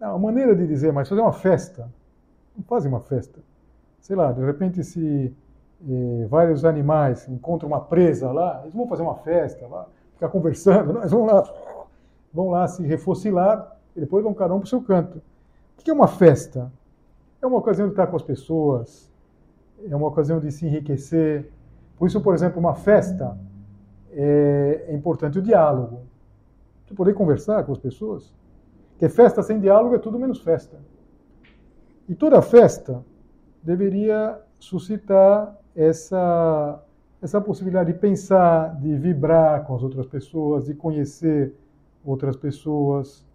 Não, 0.00 0.14
a 0.14 0.18
maneira 0.18 0.54
de 0.54 0.66
dizer, 0.66 0.92
mas 0.92 1.08
fazer 1.08 1.20
uma 1.20 1.32
festa, 1.32 1.88
não 2.56 2.64
fazem 2.64 2.90
uma 2.90 3.00
festa. 3.00 3.40
Sei 4.00 4.14
lá, 4.14 4.32
de 4.32 4.44
repente 4.44 4.82
se 4.84 5.34
eh, 5.88 6.26
vários 6.28 6.64
animais 6.64 7.28
encontram 7.28 7.68
uma 7.68 7.80
presa 7.80 8.30
lá, 8.30 8.60
eles 8.62 8.74
vão 8.74 8.86
fazer 8.86 9.02
uma 9.02 9.16
festa 9.16 9.66
lá, 9.66 9.86
ficar 10.14 10.28
conversando, 10.28 10.92
nós 10.94 11.10
vão 11.10 11.24
lá, 11.24 11.42
vão 12.32 12.50
lá 12.50 12.68
se 12.68 12.82
refocilar 12.84 13.76
e 13.96 14.00
depois 14.00 14.22
vão 14.22 14.34
cada 14.34 14.54
um 14.54 14.58
para 14.58 14.66
o 14.66 14.68
seu 14.68 14.80
canto. 14.82 15.18
O 15.78 15.82
que 15.82 15.90
é 15.90 15.94
uma 15.94 16.08
festa? 16.08 16.70
É 17.42 17.46
uma 17.46 17.58
ocasião 17.58 17.88
de 17.88 17.92
estar 17.92 18.06
com 18.06 18.14
as 18.14 18.22
pessoas, 18.22 19.10
é 19.84 19.96
uma 19.96 20.06
ocasião 20.06 20.38
de 20.38 20.52
se 20.52 20.64
enriquecer. 20.64 21.50
Por 21.98 22.06
isso, 22.06 22.20
por 22.20 22.34
exemplo, 22.34 22.60
uma 22.60 22.74
festa 22.74 23.36
é, 24.12 24.84
é 24.86 24.94
importante 24.94 25.40
o 25.40 25.42
diálogo. 25.42 26.02
Você 26.86 26.94
poder 26.94 27.14
conversar 27.14 27.64
com 27.64 27.72
as 27.72 27.78
pessoas. 27.78 28.32
Porque 28.90 29.08
festa 29.08 29.42
sem 29.42 29.58
diálogo 29.58 29.96
é 29.96 29.98
tudo 29.98 30.20
menos 30.20 30.40
festa. 30.40 30.78
E 32.08 32.14
toda 32.14 32.40
festa 32.40 33.04
deveria 33.60 34.40
suscitar 34.60 35.58
essa, 35.74 36.80
essa 37.20 37.40
possibilidade 37.40 37.92
de 37.92 37.98
pensar, 37.98 38.78
de 38.80 38.94
vibrar 38.94 39.64
com 39.64 39.74
as 39.74 39.82
outras 39.82 40.06
pessoas, 40.06 40.66
de 40.66 40.74
conhecer 40.74 41.54
outras 42.04 42.36
pessoas. 42.36 43.26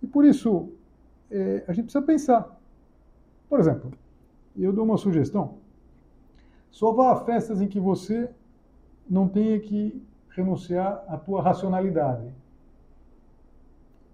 E 0.00 0.06
por 0.06 0.24
isso, 0.24 0.68
é, 1.28 1.64
a 1.66 1.72
gente 1.72 1.86
precisa 1.86 2.04
pensar. 2.04 2.63
Por 3.54 3.60
exemplo, 3.60 3.92
eu 4.56 4.72
dou 4.72 4.84
uma 4.84 4.98
sugestão. 4.98 5.58
Só 6.72 6.92
vá 6.92 7.12
a 7.12 7.24
festas 7.24 7.60
em 7.62 7.68
que 7.68 7.78
você 7.78 8.28
não 9.08 9.28
tenha 9.28 9.60
que 9.60 10.04
renunciar 10.30 11.04
à 11.06 11.16
tua 11.16 11.40
racionalidade. 11.40 12.34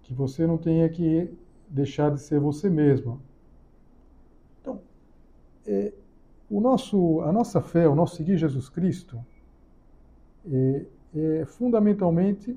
Que 0.03 0.13
você 0.13 0.45
não 0.45 0.59
tenha 0.59 0.87
que 0.87 1.35
deixar 1.67 2.11
de 2.11 2.21
ser 2.21 2.39
você 2.39 2.69
mesma 2.69 3.17
é, 5.65 5.91
o 6.47 6.61
nosso, 6.61 7.21
a 7.21 7.31
nossa 7.31 7.59
fé, 7.59 7.89
o 7.89 7.95
nosso 7.95 8.17
seguir 8.17 8.37
Jesus 8.37 8.69
Cristo, 8.69 9.19
é, 10.45 10.85
é 11.15 11.45
fundamentalmente 11.45 12.55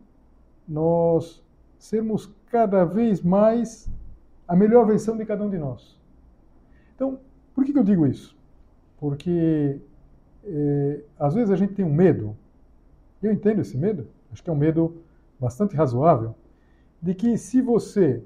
nós 0.69 1.43
sermos 1.79 2.31
cada 2.51 2.85
vez 2.85 3.23
mais 3.23 3.89
a 4.47 4.55
melhor 4.55 4.85
versão 4.85 5.17
de 5.17 5.25
cada 5.25 5.43
um 5.43 5.49
de 5.49 5.57
nós. 5.57 6.04
Então, 6.95 7.19
por 7.55 7.65
que, 7.65 7.77
eu 7.77 7.85
digo 7.85 8.07
isso? 8.07 8.37
Porque 8.99 9.81
é, 10.45 11.01
às 11.19 11.35
vezes 11.35 11.51
a 11.51 11.57
gente 11.57 11.75
tem 11.75 11.85
um 11.85 11.93
medo, 11.93 12.37
eu 13.23 13.33
entendo 13.33 13.61
esse 13.61 13.77
medo, 13.77 14.07
acho 14.33 14.43
que 14.43 14.51
é 14.51 14.53
um 14.53 14.57
medo 14.57 15.03
bastante 15.39 15.75
razoável, 15.75 16.35
de 17.01 17.15
que 17.15 17.37
se 17.37 17.61
você 17.61 18.23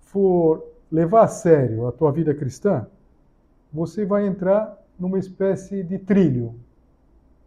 for 0.00 0.64
levar 0.90 1.24
a 1.24 1.28
sério 1.28 1.86
a 1.86 1.92
tua 1.92 2.10
vida 2.10 2.34
cristã, 2.34 2.86
você 3.72 4.04
vai 4.04 4.26
entrar 4.26 4.78
numa 4.98 5.18
espécie 5.18 5.82
de 5.82 5.98
trilho. 5.98 6.54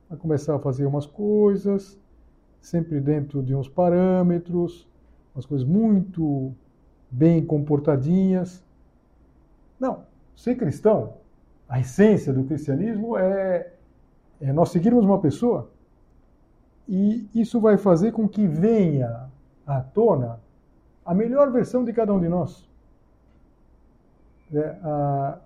Vai 0.07 0.17
começar 0.17 0.55
a 0.55 0.59
fazer 0.59 0.85
umas 0.85 1.05
coisas, 1.05 1.99
sempre 2.61 2.99
dentro 2.99 3.41
de 3.41 3.55
uns 3.55 3.67
parâmetros, 3.67 4.87
umas 5.33 5.45
coisas 5.45 5.67
muito 5.67 6.53
bem 7.09 7.43
comportadinhas. 7.43 8.63
Não, 9.79 10.03
ser 10.41 10.55
cristão, 10.55 11.13
a 11.69 11.79
essência 11.79 12.33
do 12.33 12.43
cristianismo 12.43 13.15
é, 13.15 13.71
é 14.41 14.51
nós 14.51 14.71
seguirmos 14.71 15.05
uma 15.05 15.21
pessoa 15.21 15.69
e 16.89 17.29
isso 17.35 17.61
vai 17.61 17.77
fazer 17.77 18.11
com 18.11 18.27
que 18.27 18.47
venha 18.47 19.29
à 19.67 19.81
tona 19.81 20.39
a 21.05 21.13
melhor 21.13 21.51
versão 21.51 21.85
de 21.85 21.93
cada 21.93 22.11
um 22.11 22.19
de 22.19 22.27
nós. 22.27 22.67
É, 24.51 24.77
a, 24.83 25.37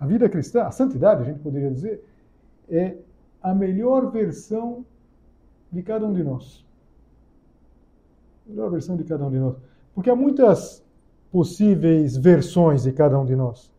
a 0.00 0.06
vida 0.06 0.28
cristã, 0.28 0.64
a 0.64 0.70
santidade, 0.70 1.22
a 1.22 1.24
gente 1.24 1.40
poderia 1.40 1.70
dizer, 1.70 2.04
é 2.68 2.94
a 3.42 3.54
melhor 3.54 4.10
versão 4.10 4.84
de 5.72 5.82
cada 5.82 6.04
um 6.04 6.12
de 6.12 6.22
nós. 6.22 6.62
A 8.46 8.50
melhor 8.50 8.70
versão 8.70 8.98
de 8.98 9.04
cada 9.04 9.24
um 9.24 9.30
de 9.30 9.38
nós. 9.38 9.56
Porque 9.94 10.10
há 10.10 10.14
muitas 10.14 10.84
possíveis 11.32 12.18
versões 12.18 12.82
de 12.82 12.92
cada 12.92 13.18
um 13.18 13.24
de 13.24 13.34
nós. 13.34 13.74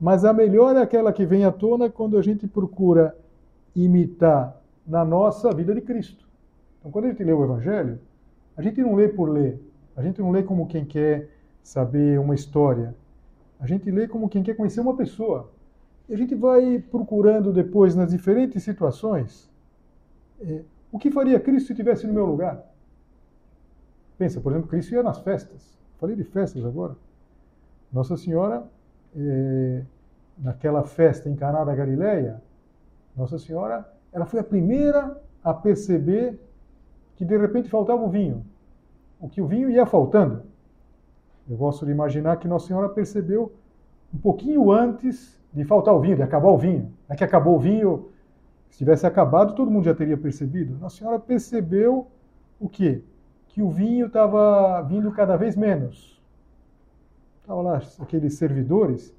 Mas 0.00 0.24
a 0.24 0.32
melhor 0.32 0.76
é 0.76 0.82
aquela 0.82 1.12
que 1.12 1.24
vem 1.24 1.44
à 1.44 1.52
tona 1.52 1.88
quando 1.88 2.18
a 2.18 2.22
gente 2.22 2.46
procura 2.46 3.16
imitar 3.74 4.60
na 4.86 5.04
nossa 5.04 5.52
vida 5.52 5.74
de 5.74 5.80
Cristo. 5.80 6.26
Então, 6.78 6.90
quando 6.90 7.06
a 7.06 7.08
gente 7.08 7.24
lê 7.24 7.32
o 7.32 7.44
Evangelho, 7.44 7.98
a 8.56 8.62
gente 8.62 8.80
não 8.80 8.94
lê 8.94 9.08
por 9.08 9.28
ler. 9.28 9.60
A 9.96 10.02
gente 10.02 10.20
não 10.20 10.30
lê 10.30 10.42
como 10.42 10.66
quem 10.66 10.84
quer 10.84 11.30
saber 11.62 12.20
uma 12.20 12.34
história. 12.34 12.94
A 13.58 13.66
gente 13.66 13.90
lê 13.90 14.06
como 14.06 14.28
quem 14.28 14.42
quer 14.42 14.54
conhecer 14.54 14.80
uma 14.80 14.96
pessoa. 14.96 15.50
E 16.08 16.14
a 16.14 16.16
gente 16.16 16.34
vai 16.34 16.78
procurando 16.78 17.52
depois, 17.52 17.96
nas 17.96 18.10
diferentes 18.10 18.62
situações, 18.62 19.50
é, 20.40 20.62
o 20.92 20.98
que 20.98 21.10
faria 21.10 21.40
Cristo 21.40 21.68
se 21.68 21.72
estivesse 21.72 22.06
no 22.06 22.12
meu 22.12 22.26
lugar? 22.26 22.64
Pensa, 24.16 24.40
por 24.40 24.52
exemplo, 24.52 24.68
Cristo 24.68 24.94
ia 24.94 25.02
nas 25.02 25.18
festas. 25.18 25.76
Falei 25.98 26.14
de 26.14 26.24
festas 26.24 26.64
agora. 26.64 26.96
Nossa 27.92 28.16
Senhora, 28.16 28.66
é, 29.16 29.82
naquela 30.38 30.84
festa 30.84 31.28
em 31.28 31.34
Caná 31.34 31.64
da 31.64 31.74
Galileia, 31.74 32.42
Nossa 33.16 33.38
Senhora, 33.38 33.90
ela 34.12 34.26
foi 34.26 34.40
a 34.40 34.44
primeira 34.44 35.20
a 35.42 35.54
perceber 35.54 36.38
que 37.16 37.24
de 37.24 37.36
repente 37.36 37.68
faltava 37.68 38.02
o 38.02 38.08
vinho. 38.08 38.44
O 39.18 39.28
que 39.28 39.40
o 39.40 39.46
vinho 39.46 39.70
ia 39.70 39.86
faltando. 39.86 40.42
Eu 41.48 41.56
gosto 41.56 41.86
de 41.86 41.92
imaginar 41.92 42.36
que 42.36 42.46
Nossa 42.46 42.66
Senhora 42.66 42.88
percebeu 42.88 43.52
um 44.12 44.18
pouquinho 44.18 44.70
antes 44.70 45.40
de 45.52 45.64
faltar 45.64 45.94
o 45.94 46.00
vinho, 46.00 46.16
de 46.16 46.22
acabar 46.22 46.48
o 46.48 46.58
vinho. 46.58 46.92
É 47.08 47.16
que 47.16 47.24
acabou 47.24 47.56
o 47.56 47.58
vinho, 47.58 48.10
se 48.68 48.78
tivesse 48.78 49.06
acabado, 49.06 49.54
todo 49.54 49.70
mundo 49.70 49.84
já 49.84 49.94
teria 49.94 50.16
percebido. 50.16 50.76
Nossa 50.78 50.98
Senhora 50.98 51.18
percebeu 51.18 52.08
o 52.60 52.68
quê? 52.68 53.02
Que 53.48 53.62
o 53.62 53.70
vinho 53.70 54.06
estava 54.06 54.82
vindo 54.82 55.10
cada 55.12 55.36
vez 55.36 55.56
menos. 55.56 56.15
Estavam 57.46 57.62
lá 57.62 57.80
aqueles 58.00 58.34
servidores 58.34 59.14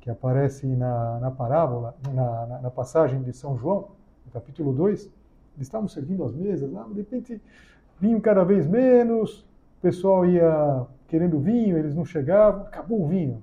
que 0.00 0.08
aparecem 0.08 0.76
na, 0.76 1.18
na 1.18 1.28
parábola, 1.32 1.96
na, 2.14 2.46
na, 2.46 2.60
na 2.60 2.70
passagem 2.70 3.20
de 3.20 3.32
São 3.32 3.58
João, 3.58 3.88
no 4.24 4.30
capítulo 4.32 4.72
2, 4.72 5.00
eles 5.00 5.12
estavam 5.58 5.88
servindo 5.88 6.22
as 6.22 6.32
mesas 6.36 6.70
lá, 6.70 6.84
de 6.84 6.94
repente 6.94 7.42
vinho 8.00 8.20
cada 8.20 8.44
vez 8.44 8.64
menos, 8.68 9.40
o 9.40 9.82
pessoal 9.82 10.24
ia 10.24 10.86
querendo 11.08 11.40
vinho, 11.40 11.76
eles 11.76 11.96
não 11.96 12.04
chegavam, 12.04 12.62
acabou 12.62 13.02
o 13.02 13.08
vinho. 13.08 13.42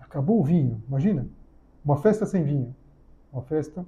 Acabou 0.00 0.40
o 0.40 0.42
vinho, 0.42 0.82
imagina. 0.88 1.26
Uma 1.84 1.98
festa 1.98 2.24
sem 2.24 2.42
vinho. 2.42 2.74
Uma 3.30 3.42
festa, 3.42 3.84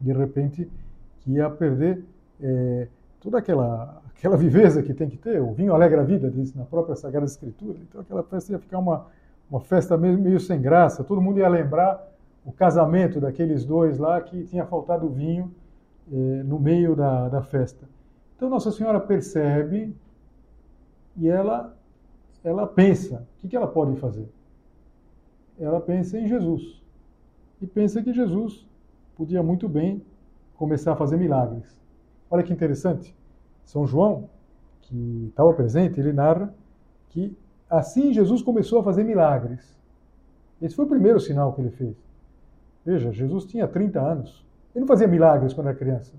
de 0.00 0.12
repente, 0.12 0.70
que 1.18 1.32
ia 1.32 1.50
perder 1.50 2.04
é, 2.40 2.86
toda 3.18 3.38
aquela, 3.38 4.00
aquela 4.18 4.36
viveza 4.36 4.82
que 4.82 4.92
tem 4.92 5.08
que 5.08 5.16
ter. 5.16 5.40
O 5.40 5.52
vinho 5.52 5.72
alegra 5.72 6.02
a 6.02 6.04
vida, 6.04 6.28
diz 6.30 6.52
na 6.52 6.64
própria 6.64 6.96
Sagrada 6.96 7.26
Escritura. 7.26 7.78
Então 7.88 8.00
aquela 8.00 8.22
festa 8.24 8.52
ia 8.52 8.58
ficar 8.58 8.78
uma, 8.78 9.06
uma 9.48 9.60
festa 9.60 9.96
meio, 9.96 10.18
meio 10.18 10.40
sem 10.40 10.60
graça. 10.60 11.04
Todo 11.04 11.22
mundo 11.22 11.38
ia 11.38 11.48
lembrar 11.48 12.04
o 12.44 12.52
casamento 12.52 13.20
daqueles 13.20 13.64
dois 13.64 13.96
lá 13.96 14.20
que 14.20 14.44
tinha 14.44 14.66
faltado 14.66 15.08
vinho 15.08 15.54
eh, 16.12 16.42
no 16.44 16.58
meio 16.58 16.96
da, 16.96 17.28
da 17.28 17.42
festa. 17.42 17.88
Então 18.36 18.50
Nossa 18.50 18.72
Senhora 18.72 19.00
percebe 19.00 19.94
e 21.16 21.28
ela, 21.28 21.74
ela 22.42 22.66
pensa: 22.66 23.26
o 23.36 23.40
que, 23.40 23.48
que 23.48 23.56
ela 23.56 23.68
pode 23.68 23.98
fazer? 24.00 24.28
Ela 25.60 25.80
pensa 25.80 26.18
em 26.18 26.26
Jesus. 26.26 26.82
E 27.60 27.66
pensa 27.66 28.02
que 28.02 28.12
Jesus 28.12 28.66
podia 29.16 29.42
muito 29.42 29.68
bem 29.68 30.02
começar 30.56 30.92
a 30.92 30.96
fazer 30.96 31.16
milagres. 31.16 31.76
Olha 32.30 32.42
que 32.42 32.52
interessante. 32.52 33.17
São 33.68 33.86
João, 33.86 34.30
que 34.80 35.26
estava 35.28 35.52
presente, 35.52 36.00
ele 36.00 36.10
narra 36.10 36.54
que 37.10 37.36
assim 37.68 38.14
Jesus 38.14 38.40
começou 38.40 38.80
a 38.80 38.82
fazer 38.82 39.04
milagres. 39.04 39.78
Esse 40.60 40.74
foi 40.74 40.86
o 40.86 40.88
primeiro 40.88 41.20
sinal 41.20 41.52
que 41.52 41.60
ele 41.60 41.70
fez. 41.70 41.94
Veja, 42.82 43.12
Jesus 43.12 43.44
tinha 43.44 43.68
30 43.68 44.00
anos. 44.00 44.46
Ele 44.74 44.80
não 44.80 44.88
fazia 44.88 45.06
milagres 45.06 45.52
quando 45.52 45.66
era 45.66 45.76
criança. 45.76 46.14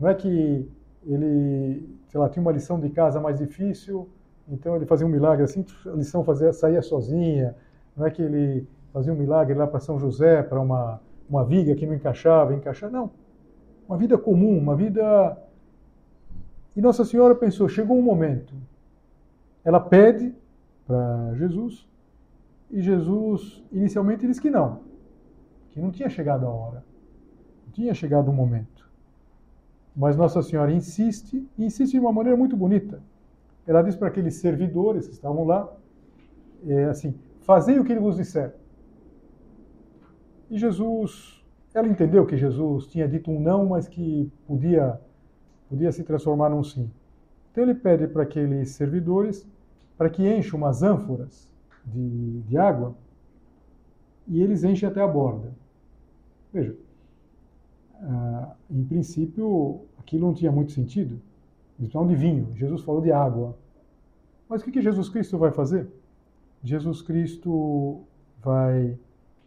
Não 0.00 0.08
é 0.08 0.14
que 0.14 0.66
ele, 1.06 1.86
sei 2.08 2.18
lá, 2.18 2.26
tinha 2.30 2.40
uma 2.40 2.52
lição 2.52 2.80
de 2.80 2.88
casa 2.88 3.20
mais 3.20 3.38
difícil, 3.38 4.08
então 4.48 4.74
ele 4.76 4.86
fazia 4.86 5.06
um 5.06 5.10
milagre 5.10 5.44
assim, 5.44 5.62
a 5.84 5.90
lição 5.90 6.24
fazia, 6.24 6.54
saía 6.54 6.80
sozinha. 6.80 7.54
Não 7.94 8.06
é 8.06 8.10
que 8.10 8.22
ele 8.22 8.66
fazia 8.94 9.12
um 9.12 9.16
milagre 9.16 9.54
lá 9.54 9.66
para 9.66 9.78
São 9.78 9.98
José, 9.98 10.42
para 10.42 10.58
uma, 10.58 11.02
uma 11.28 11.44
viga 11.44 11.74
que 11.74 11.84
não 11.84 11.94
encaixava, 11.94 12.54
encaixava. 12.54 12.90
Não. 12.90 13.10
Uma 13.86 13.98
vida 13.98 14.16
comum, 14.16 14.56
uma 14.56 14.74
vida. 14.74 15.36
E 16.76 16.80
Nossa 16.80 17.04
Senhora 17.04 17.34
pensou: 17.34 17.68
chegou 17.68 17.98
um 17.98 18.02
momento. 18.02 18.54
Ela 19.64 19.80
pede 19.80 20.34
para 20.86 21.34
Jesus, 21.34 21.88
e 22.70 22.80
Jesus 22.80 23.64
inicialmente 23.72 24.26
diz 24.26 24.38
que 24.38 24.50
não, 24.50 24.80
que 25.70 25.80
não 25.80 25.90
tinha 25.90 26.08
chegado 26.08 26.46
a 26.46 26.50
hora, 26.50 26.84
não 27.64 27.72
tinha 27.72 27.92
chegado 27.92 28.28
o 28.28 28.32
momento. 28.32 28.88
Mas 29.96 30.16
Nossa 30.16 30.42
Senhora 30.42 30.70
insiste, 30.70 31.48
e 31.58 31.64
insiste 31.64 31.92
de 31.92 31.98
uma 31.98 32.12
maneira 32.12 32.36
muito 32.36 32.56
bonita. 32.56 33.02
Ela 33.66 33.82
diz 33.82 33.96
para 33.96 34.08
aqueles 34.08 34.34
servidores 34.34 35.08
que 35.08 35.14
estavam 35.14 35.44
lá, 35.44 35.72
é, 36.66 36.84
assim, 36.84 37.14
fazei 37.40 37.80
o 37.80 37.84
que 37.84 37.92
ele 37.92 38.00
vos 38.00 38.16
disser. 38.16 38.54
E 40.48 40.58
Jesus, 40.58 41.42
ela 41.74 41.88
entendeu 41.88 42.24
que 42.24 42.36
Jesus 42.36 42.86
tinha 42.86 43.08
dito 43.08 43.30
um 43.30 43.40
não, 43.40 43.66
mas 43.66 43.88
que 43.88 44.30
podia, 44.46 45.00
podia 45.68 45.92
se 45.92 46.02
transformar 46.02 46.50
num 46.50 46.62
sim. 46.62 46.90
Então 47.50 47.64
ele 47.64 47.74
pede 47.74 48.06
para 48.06 48.22
aqueles 48.22 48.70
servidores 48.70 49.46
para 49.96 50.10
que 50.10 50.26
encham 50.26 50.58
umas 50.58 50.82
ânforas 50.82 51.48
de, 51.84 52.40
de 52.42 52.58
água 52.58 52.94
e 54.26 54.42
eles 54.42 54.64
enchem 54.64 54.88
até 54.88 55.00
a 55.00 55.06
borda. 55.06 55.52
Veja, 56.52 56.76
ah, 58.02 58.54
em 58.70 58.84
princípio, 58.84 59.80
aquilo 59.98 60.26
não 60.26 60.34
tinha 60.34 60.52
muito 60.52 60.72
sentido. 60.72 61.20
Eles 61.78 61.90
precisavam 61.90 62.08
de 62.08 62.16
vinho. 62.16 62.48
Jesus 62.54 62.82
falou 62.82 63.00
de 63.00 63.12
água. 63.12 63.56
Mas 64.48 64.60
o 64.60 64.64
que, 64.64 64.72
que 64.72 64.82
Jesus 64.82 65.08
Cristo 65.08 65.38
vai 65.38 65.50
fazer? 65.50 65.88
Jesus 66.62 67.02
Cristo 67.02 68.00
vai 68.42 68.98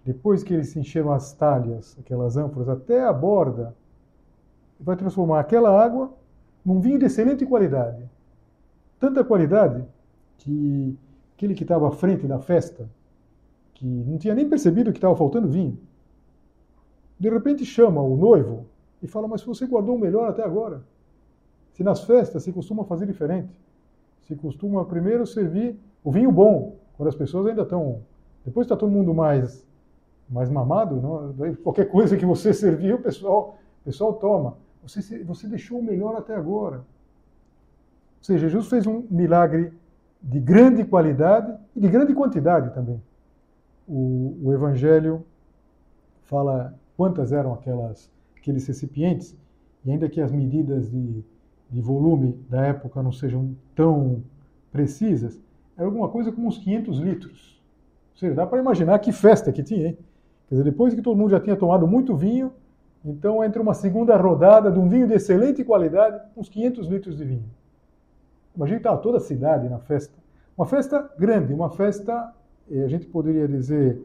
depois 0.05 0.43
que 0.43 0.53
eles 0.53 0.75
encheram 0.75 1.11
as 1.11 1.33
talhas, 1.33 1.97
aquelas 1.99 2.37
ânforas, 2.37 2.69
até 2.69 3.03
a 3.03 3.13
borda, 3.13 3.75
vai 4.79 4.95
transformar 4.95 5.39
aquela 5.39 5.69
água 5.69 6.11
num 6.63 6.79
vinho 6.79 6.99
de 6.99 7.05
excelente 7.05 7.45
qualidade. 7.45 8.09
Tanta 8.99 9.23
qualidade 9.23 9.85
que 10.37 10.97
aquele 11.35 11.53
que 11.53 11.63
estava 11.63 11.87
à 11.87 11.91
frente 11.91 12.27
da 12.27 12.39
festa, 12.39 12.89
que 13.73 13.85
não 13.85 14.17
tinha 14.17 14.35
nem 14.35 14.47
percebido 14.47 14.91
que 14.91 14.97
estava 14.97 15.15
faltando 15.15 15.47
vinho, 15.47 15.77
de 17.19 17.29
repente 17.29 17.65
chama 17.65 18.01
o 18.01 18.15
noivo 18.15 18.65
e 19.01 19.07
fala: 19.07 19.27
Mas 19.27 19.43
você 19.43 19.65
guardou 19.65 19.95
o 19.95 19.99
melhor 19.99 20.29
até 20.29 20.43
agora. 20.43 20.81
Se 21.71 21.83
nas 21.83 22.03
festas 22.03 22.43
se 22.43 22.51
costuma 22.51 22.83
fazer 22.83 23.05
diferente. 23.05 23.49
Se 24.21 24.35
costuma 24.35 24.83
primeiro 24.85 25.25
servir 25.25 25.79
o 26.03 26.11
vinho 26.11 26.31
bom, 26.31 26.75
quando 26.95 27.09
as 27.09 27.15
pessoas 27.15 27.47
ainda 27.47 27.63
estão. 27.63 28.01
Depois 28.45 28.65
está 28.65 28.75
todo 28.75 28.91
mundo 28.91 29.13
mais 29.13 29.67
mais 30.29 30.49
mamado, 30.49 31.01
não? 31.01 31.33
qualquer 31.63 31.85
coisa 31.85 32.15
que 32.15 32.25
você 32.25 32.53
servir, 32.53 32.93
o 32.93 33.01
pessoal, 33.01 33.57
o 33.81 33.85
pessoal 33.85 34.13
toma. 34.13 34.57
Você, 34.83 35.23
você 35.23 35.47
deixou 35.47 35.79
o 35.79 35.83
melhor 35.83 36.15
até 36.15 36.35
agora. 36.35 36.77
Ou 36.77 38.23
seja, 38.23 38.49
Jesus 38.49 38.67
fez 38.67 38.85
um 38.87 39.05
milagre 39.09 39.73
de 40.21 40.39
grande 40.39 40.83
qualidade 40.83 41.55
e 41.75 41.79
de 41.79 41.87
grande 41.87 42.13
quantidade 42.13 42.73
também. 42.73 43.01
O, 43.87 44.37
o 44.43 44.53
Evangelho 44.53 45.25
fala 46.23 46.77
quantas 46.95 47.31
eram 47.31 47.53
aquelas, 47.53 48.11
aqueles 48.37 48.67
recipientes, 48.67 49.35
e 49.85 49.91
ainda 49.91 50.09
que 50.09 50.19
as 50.19 50.31
medidas 50.31 50.91
de, 50.91 51.23
de 51.69 51.81
volume 51.81 52.33
da 52.49 52.65
época 52.65 53.01
não 53.01 53.11
sejam 53.11 53.55
tão 53.73 54.21
precisas, 54.71 55.39
era 55.77 55.85
alguma 55.87 56.09
coisa 56.09 56.31
como 56.31 56.47
uns 56.47 56.57
500 56.57 56.99
litros. 56.99 57.61
Ou 58.13 58.19
seja, 58.19 58.35
dá 58.35 58.45
para 58.45 58.59
imaginar 58.59 58.99
que 58.99 59.13
festa 59.13 59.51
que 59.51 59.63
tinha, 59.63 59.87
hein? 59.87 59.97
Quer 60.47 60.55
dizer, 60.55 60.63
depois 60.63 60.93
que 60.93 61.01
todo 61.01 61.15
mundo 61.15 61.29
já 61.29 61.39
tinha 61.39 61.55
tomado 61.55 61.87
muito 61.87 62.15
vinho, 62.15 62.51
então 63.03 63.43
entra 63.43 63.61
uma 63.61 63.73
segunda 63.73 64.15
rodada 64.17 64.71
de 64.71 64.77
um 64.77 64.87
vinho 64.87 65.07
de 65.07 65.13
excelente 65.13 65.63
qualidade, 65.63 66.21
uns 66.35 66.49
500 66.49 66.87
litros 66.87 67.17
de 67.17 67.23
vinho. 67.23 67.45
Imagina 68.55 68.79
que 68.79 68.85
estava 68.85 69.01
toda 69.01 69.17
a 69.17 69.21
cidade 69.21 69.69
na 69.69 69.79
festa. 69.79 70.13
Uma 70.57 70.65
festa 70.65 71.09
grande, 71.17 71.53
uma 71.53 71.69
festa, 71.69 72.33
eh, 72.69 72.83
a 72.83 72.87
gente 72.87 73.07
poderia 73.07 73.47
dizer, 73.47 74.01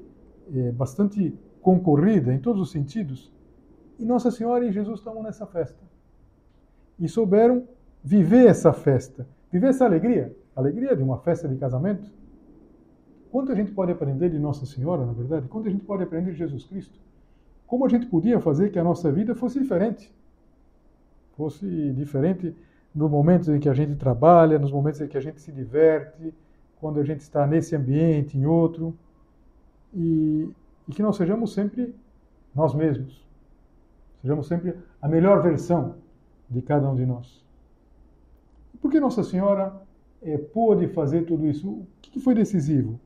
é, 0.54 0.70
bastante 0.70 1.36
concorrida 1.60 2.32
em 2.32 2.38
todos 2.38 2.62
os 2.62 2.70
sentidos. 2.70 3.32
E 3.98 4.04
Nossa 4.04 4.30
Senhora 4.30 4.64
e 4.64 4.70
Jesus 4.70 5.00
estavam 5.00 5.22
nessa 5.22 5.46
festa. 5.46 5.82
E 6.98 7.08
souberam 7.08 7.66
viver 8.02 8.46
essa 8.46 8.72
festa, 8.72 9.26
viver 9.50 9.68
essa 9.68 9.84
alegria, 9.84 10.36
alegria 10.54 10.94
de 10.94 11.02
uma 11.02 11.18
festa 11.18 11.48
de 11.48 11.56
casamento 11.56 12.08
Quanto 13.34 13.50
a 13.50 13.54
gente 13.56 13.72
pode 13.72 13.90
aprender 13.90 14.30
de 14.30 14.38
Nossa 14.38 14.64
Senhora, 14.64 15.04
na 15.04 15.12
verdade? 15.12 15.48
Quanto 15.48 15.66
a 15.66 15.70
gente 15.72 15.82
pode 15.84 16.04
aprender 16.04 16.30
de 16.30 16.38
Jesus 16.38 16.66
Cristo? 16.66 16.96
Como 17.66 17.84
a 17.84 17.88
gente 17.88 18.06
podia 18.06 18.40
fazer 18.40 18.70
que 18.70 18.78
a 18.78 18.84
nossa 18.84 19.10
vida 19.10 19.34
fosse 19.34 19.58
diferente? 19.58 20.12
Fosse 21.36 21.92
diferente 21.92 22.54
nos 22.94 23.10
momentos 23.10 23.48
em 23.48 23.58
que 23.58 23.68
a 23.68 23.74
gente 23.74 23.96
trabalha, 23.96 24.58
nos 24.58 24.70
momentos 24.70 25.00
em 25.00 25.08
que 25.08 25.16
a 25.16 25.20
gente 25.20 25.40
se 25.40 25.50
diverte, 25.50 26.32
quando 26.80 27.00
a 27.00 27.04
gente 27.04 27.20
está 27.20 27.46
nesse 27.46 27.74
ambiente, 27.74 28.38
em 28.38 28.46
outro. 28.46 28.94
E, 29.92 30.48
e 30.88 30.92
que 30.92 31.02
nós 31.02 31.16
sejamos 31.16 31.52
sempre 31.52 31.94
nós 32.54 32.74
mesmos. 32.74 33.24
Sejamos 34.22 34.46
sempre 34.46 34.76
a 35.02 35.08
melhor 35.08 35.42
versão 35.42 35.96
de 36.48 36.62
cada 36.62 36.88
um 36.88 36.94
de 36.94 37.04
nós. 37.04 37.44
Por 38.80 38.90
que 38.90 39.00
Nossa 39.00 39.24
Senhora 39.24 39.74
é, 40.22 40.36
pôde 40.36 40.86
fazer 40.88 41.24
tudo 41.24 41.46
isso? 41.46 41.68
O 41.68 41.86
que 42.00 42.20
foi 42.20 42.34
decisivo? 42.34 43.00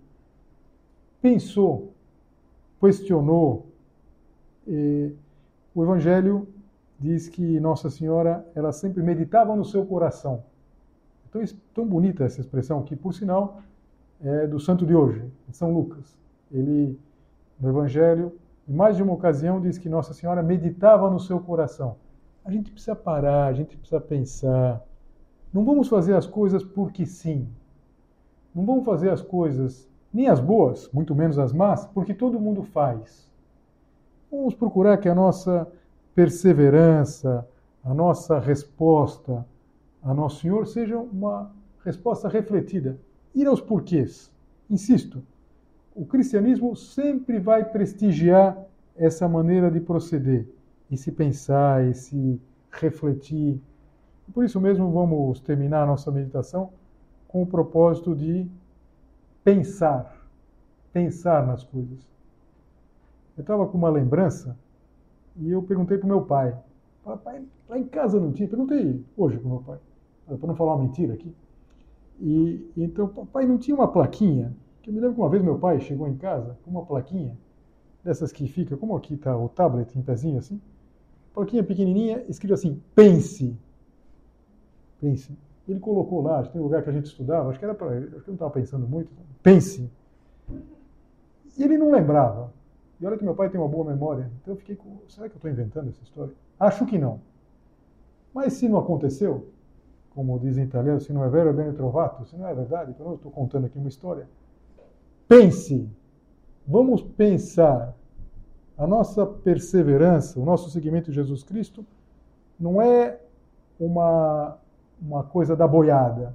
pensou, 1.20 1.92
questionou. 2.80 3.66
O 5.74 5.83
Evangelho 5.83 6.46
diz 6.98 7.28
que 7.28 7.59
Nossa 7.61 7.88
Senhora 7.88 8.46
ela 8.54 8.72
sempre 8.72 9.02
meditava 9.02 9.54
no 9.57 9.64
seu 9.64 9.87
coração. 9.87 10.42
Então, 11.28 11.42
tão 11.74 11.87
bonita 11.87 12.24
essa 12.24 12.40
expressão 12.40 12.83
que, 12.83 12.96
por 12.96 13.14
sinal, 13.14 13.61
é 14.20 14.46
do 14.46 14.59
santo 14.59 14.85
de 14.85 14.94
hoje, 14.94 15.24
de 15.46 15.57
São 15.57 15.72
Lucas. 15.72 16.18
Ele, 16.50 16.98
no 17.61 17.68
Evangelho, 17.68 18.33
em 18.68 18.74
mais 18.74 18.96
de 18.96 19.02
uma 19.02 19.12
ocasião, 19.12 19.61
diz 19.61 19.78
que 19.78 19.88
Nossa 19.88 20.12
Senhora 20.12 20.42
meditava 20.42 21.11
no 21.11 21.20
seu 21.20 21.38
coração. 21.40 21.96
A 22.44 22.50
gente 22.50 22.70
precisa 22.70 22.96
parar, 22.96 23.46
a 23.46 23.52
gente 23.52 23.76
precisa 23.76 24.00
pensar. 24.00 24.83
Não 25.52 25.64
vamos 25.64 25.88
fazer 25.88 26.14
as 26.14 26.26
coisas 26.26 26.64
porque 26.64 27.07
sim. 27.07 27.48
Não 28.54 28.64
vamos 28.64 28.85
fazer 28.85 29.11
as 29.11 29.22
coisas 29.22 29.88
nem 30.12 30.28
as 30.28 30.40
boas, 30.40 30.90
muito 30.92 31.14
menos 31.14 31.38
as 31.38 31.52
más, 31.52 31.87
porque 31.87 32.14
todo 32.14 32.40
mundo 32.40 32.62
faz. 32.62 33.27
Vamos 34.30 34.54
procurar 34.54 34.98
que 34.98 35.08
a 35.08 35.14
nossa 35.14 35.66
perseverança, 36.14 37.46
a 37.82 37.94
nossa 37.94 38.38
resposta 38.38 39.46
a 40.02 40.14
Nosso 40.14 40.40
Senhor 40.40 40.66
seja 40.66 40.98
uma 40.98 41.50
resposta 41.84 42.28
refletida. 42.28 42.98
Ir 43.34 43.46
aos 43.46 43.60
porquês. 43.60 44.32
Insisto, 44.70 45.22
o 45.94 46.06
cristianismo 46.06 46.76
sempre 46.76 47.38
vai 47.38 47.64
prestigiar 47.64 48.58
essa 48.96 49.28
maneira 49.28 49.70
de 49.70 49.80
proceder, 49.80 50.46
e 50.90 50.96
se 50.96 51.12
pensar, 51.12 51.84
e 51.84 51.94
se 51.94 52.40
refletir. 52.70 53.60
Por 54.32 54.44
isso 54.44 54.60
mesmo, 54.60 54.90
vamos 54.90 55.40
terminar 55.40 55.82
a 55.82 55.86
nossa 55.86 56.10
meditação 56.10 56.70
com 57.26 57.42
o 57.42 57.46
propósito 57.46 58.14
de 58.14 58.48
pensar, 59.44 60.26
pensar 60.92 61.46
nas 61.46 61.64
coisas. 61.64 62.17
Eu 63.38 63.42
estava 63.42 63.66
com 63.68 63.79
uma 63.79 63.88
lembrança 63.88 64.59
e 65.37 65.48
eu 65.48 65.62
perguntei 65.62 65.96
para 65.96 66.07
o 66.07 66.09
meu 66.09 66.22
pai. 66.22 66.59
Falei, 67.05 67.18
pai, 67.20 67.44
lá 67.68 67.79
em 67.79 67.85
casa 67.85 68.18
não 68.18 68.33
tinha. 68.33 68.48
Perguntei 68.48 69.05
hoje 69.16 69.38
para 69.38 69.46
o 69.46 69.51
meu 69.51 69.61
pai. 69.61 69.79
para 70.27 70.48
não 70.48 70.57
falar 70.57 70.74
uma 70.74 70.83
mentira 70.83 71.14
aqui. 71.14 71.33
E 72.20 72.68
então, 72.77 73.07
papai 73.07 73.46
não 73.46 73.57
tinha 73.57 73.77
uma 73.77 73.87
plaquinha. 73.87 74.53
Que 74.83 74.90
eu 74.90 74.94
me 74.94 75.01
lembro 75.01 75.14
que 75.14 75.20
uma 75.20 75.31
vez 75.31 75.40
meu 75.40 75.57
pai 75.57 75.79
chegou 75.79 76.09
em 76.09 76.16
casa 76.16 76.59
com 76.64 76.70
uma 76.72 76.85
plaquinha 76.85 77.38
dessas 78.03 78.33
que 78.33 78.48
fica, 78.48 78.77
como 78.77 78.96
aqui 78.96 79.14
está 79.14 79.37
o 79.37 79.48
tablet 79.48 79.96
em 79.96 80.03
pezinho 80.03 80.38
assim, 80.38 80.61
plaquinha 81.33 81.62
pequenininha, 81.62 82.24
escrito 82.29 82.55
assim: 82.55 82.83
pense. 82.92 83.57
Pense. 85.01 85.33
Ele 85.68 85.79
colocou 85.79 86.22
lá, 86.22 86.40
acho 86.40 86.48
que 86.48 86.55
tem 86.55 86.61
um 86.61 86.64
lugar 86.64 86.83
que 86.83 86.90
a 86.90 86.92
gente 86.92 87.07
estudava, 87.07 87.51
acho 87.51 87.59
que 87.59 87.64
era 87.64 87.74
para, 87.74 87.98
acho 87.98 88.09
que 88.09 88.16
eu 88.16 88.22
não 88.29 88.35
estava 88.35 88.51
pensando 88.51 88.88
muito. 88.88 89.12
Pense. 89.44 89.88
E 91.57 91.62
ele 91.62 91.79
não 91.79 91.92
lembrava. 91.92 92.53
E 93.00 93.06
olha 93.06 93.16
que 93.16 93.24
meu 93.24 93.34
pai 93.34 93.48
tem 93.48 93.61
uma 93.61 93.68
boa 93.68 93.84
memória. 93.84 94.30
Então 94.40 94.54
eu 94.54 94.58
fiquei 94.58 94.74
com. 94.74 94.98
Será 95.08 95.28
que 95.28 95.34
eu 95.34 95.38
estou 95.38 95.50
inventando 95.50 95.88
essa 95.88 96.02
história? 96.02 96.34
Acho 96.58 96.84
que 96.84 96.98
não. 96.98 97.20
Mas 98.34 98.54
se 98.54 98.68
não 98.68 98.78
aconteceu, 98.78 99.48
como 100.11 100.38
dizem 100.38 100.64
em 100.64 100.66
italiano, 100.66 101.00
se 101.00 101.12
não 101.12 101.24
é 101.24 101.28
vero, 101.28 101.50
é 101.50 101.52
bene 101.52 101.72
trovato, 101.72 102.24
se 102.24 102.37
não 102.37 102.46
é 102.46 102.54
verdade, 102.54 102.90
então 102.90 103.06
eu 103.08 103.14
estou 103.14 103.30
contando 103.30 103.66
aqui 103.66 103.78
uma 103.78 103.88
história. 103.88 104.28
Pense. 105.28 105.88
Vamos 106.66 107.02
pensar. 107.02 107.94
A 108.76 108.87
nossa 108.87 109.26
perseverança, 109.26 110.38
o 110.38 110.44
nosso 110.44 110.70
seguimento 110.70 111.11
de 111.11 111.16
Jesus 111.16 111.42
Cristo, 111.42 111.84
não 112.58 112.80
é 112.80 113.20
uma, 113.78 114.56
uma 115.00 115.24
coisa 115.24 115.56
da 115.56 115.66
boiada. 115.66 116.34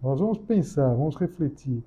Nós 0.00 0.20
vamos 0.20 0.38
pensar, 0.38 0.88
vamos 0.94 1.16
refletir. 1.16 1.82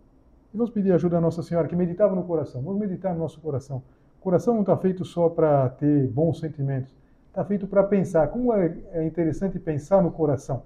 Vamos 0.58 0.72
pedir 0.72 0.92
ajuda 0.92 1.20
à 1.20 1.22
Nossa 1.22 1.44
Senhora, 1.44 1.68
que 1.68 1.76
meditava 1.76 2.16
no 2.16 2.24
coração. 2.24 2.64
Vamos 2.64 2.80
meditar 2.80 3.14
no 3.14 3.20
nosso 3.20 3.40
coração. 3.40 3.84
O 4.20 4.24
coração 4.24 4.56
não 4.56 4.62
está 4.62 4.76
feito 4.76 5.06
só 5.06 5.30
para 5.30 5.70
ter 5.70 6.08
bons 6.08 6.40
sentimentos. 6.40 6.98
Está 7.28 7.46
feito 7.46 7.68
para 7.68 7.84
pensar. 7.84 8.28
Como 8.30 8.52
é, 8.52 8.76
é 8.92 9.06
interessante 9.06 9.60
pensar 9.60 10.02
no 10.02 10.10
coração. 10.10 10.64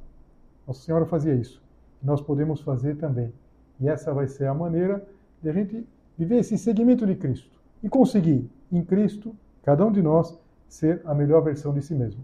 Nossa 0.65 0.81
Senhora 0.81 1.05
fazia 1.05 1.33
isso. 1.33 1.61
Nós 2.01 2.21
podemos 2.21 2.61
fazer 2.61 2.95
também. 2.95 3.33
E 3.81 3.89
essa 3.89 4.13
vai 4.13 4.27
ser 4.27 4.45
a 4.45 4.53
maneira 4.53 5.05
de 5.43 5.49
a 5.49 5.51
gente 5.51 5.85
viver 6.17 6.37
esse 6.37 6.57
segmento 6.57 7.05
de 7.05 7.15
Cristo. 7.15 7.51
E 7.83 7.89
conseguir, 7.89 8.49
em 8.71 8.85
Cristo, 8.85 9.35
cada 9.61 9.85
um 9.85 9.91
de 9.91 10.01
nós, 10.01 10.39
ser 10.69 11.01
a 11.03 11.13
melhor 11.13 11.43
versão 11.43 11.73
de 11.73 11.81
si 11.81 11.93
mesmo. 11.93 12.23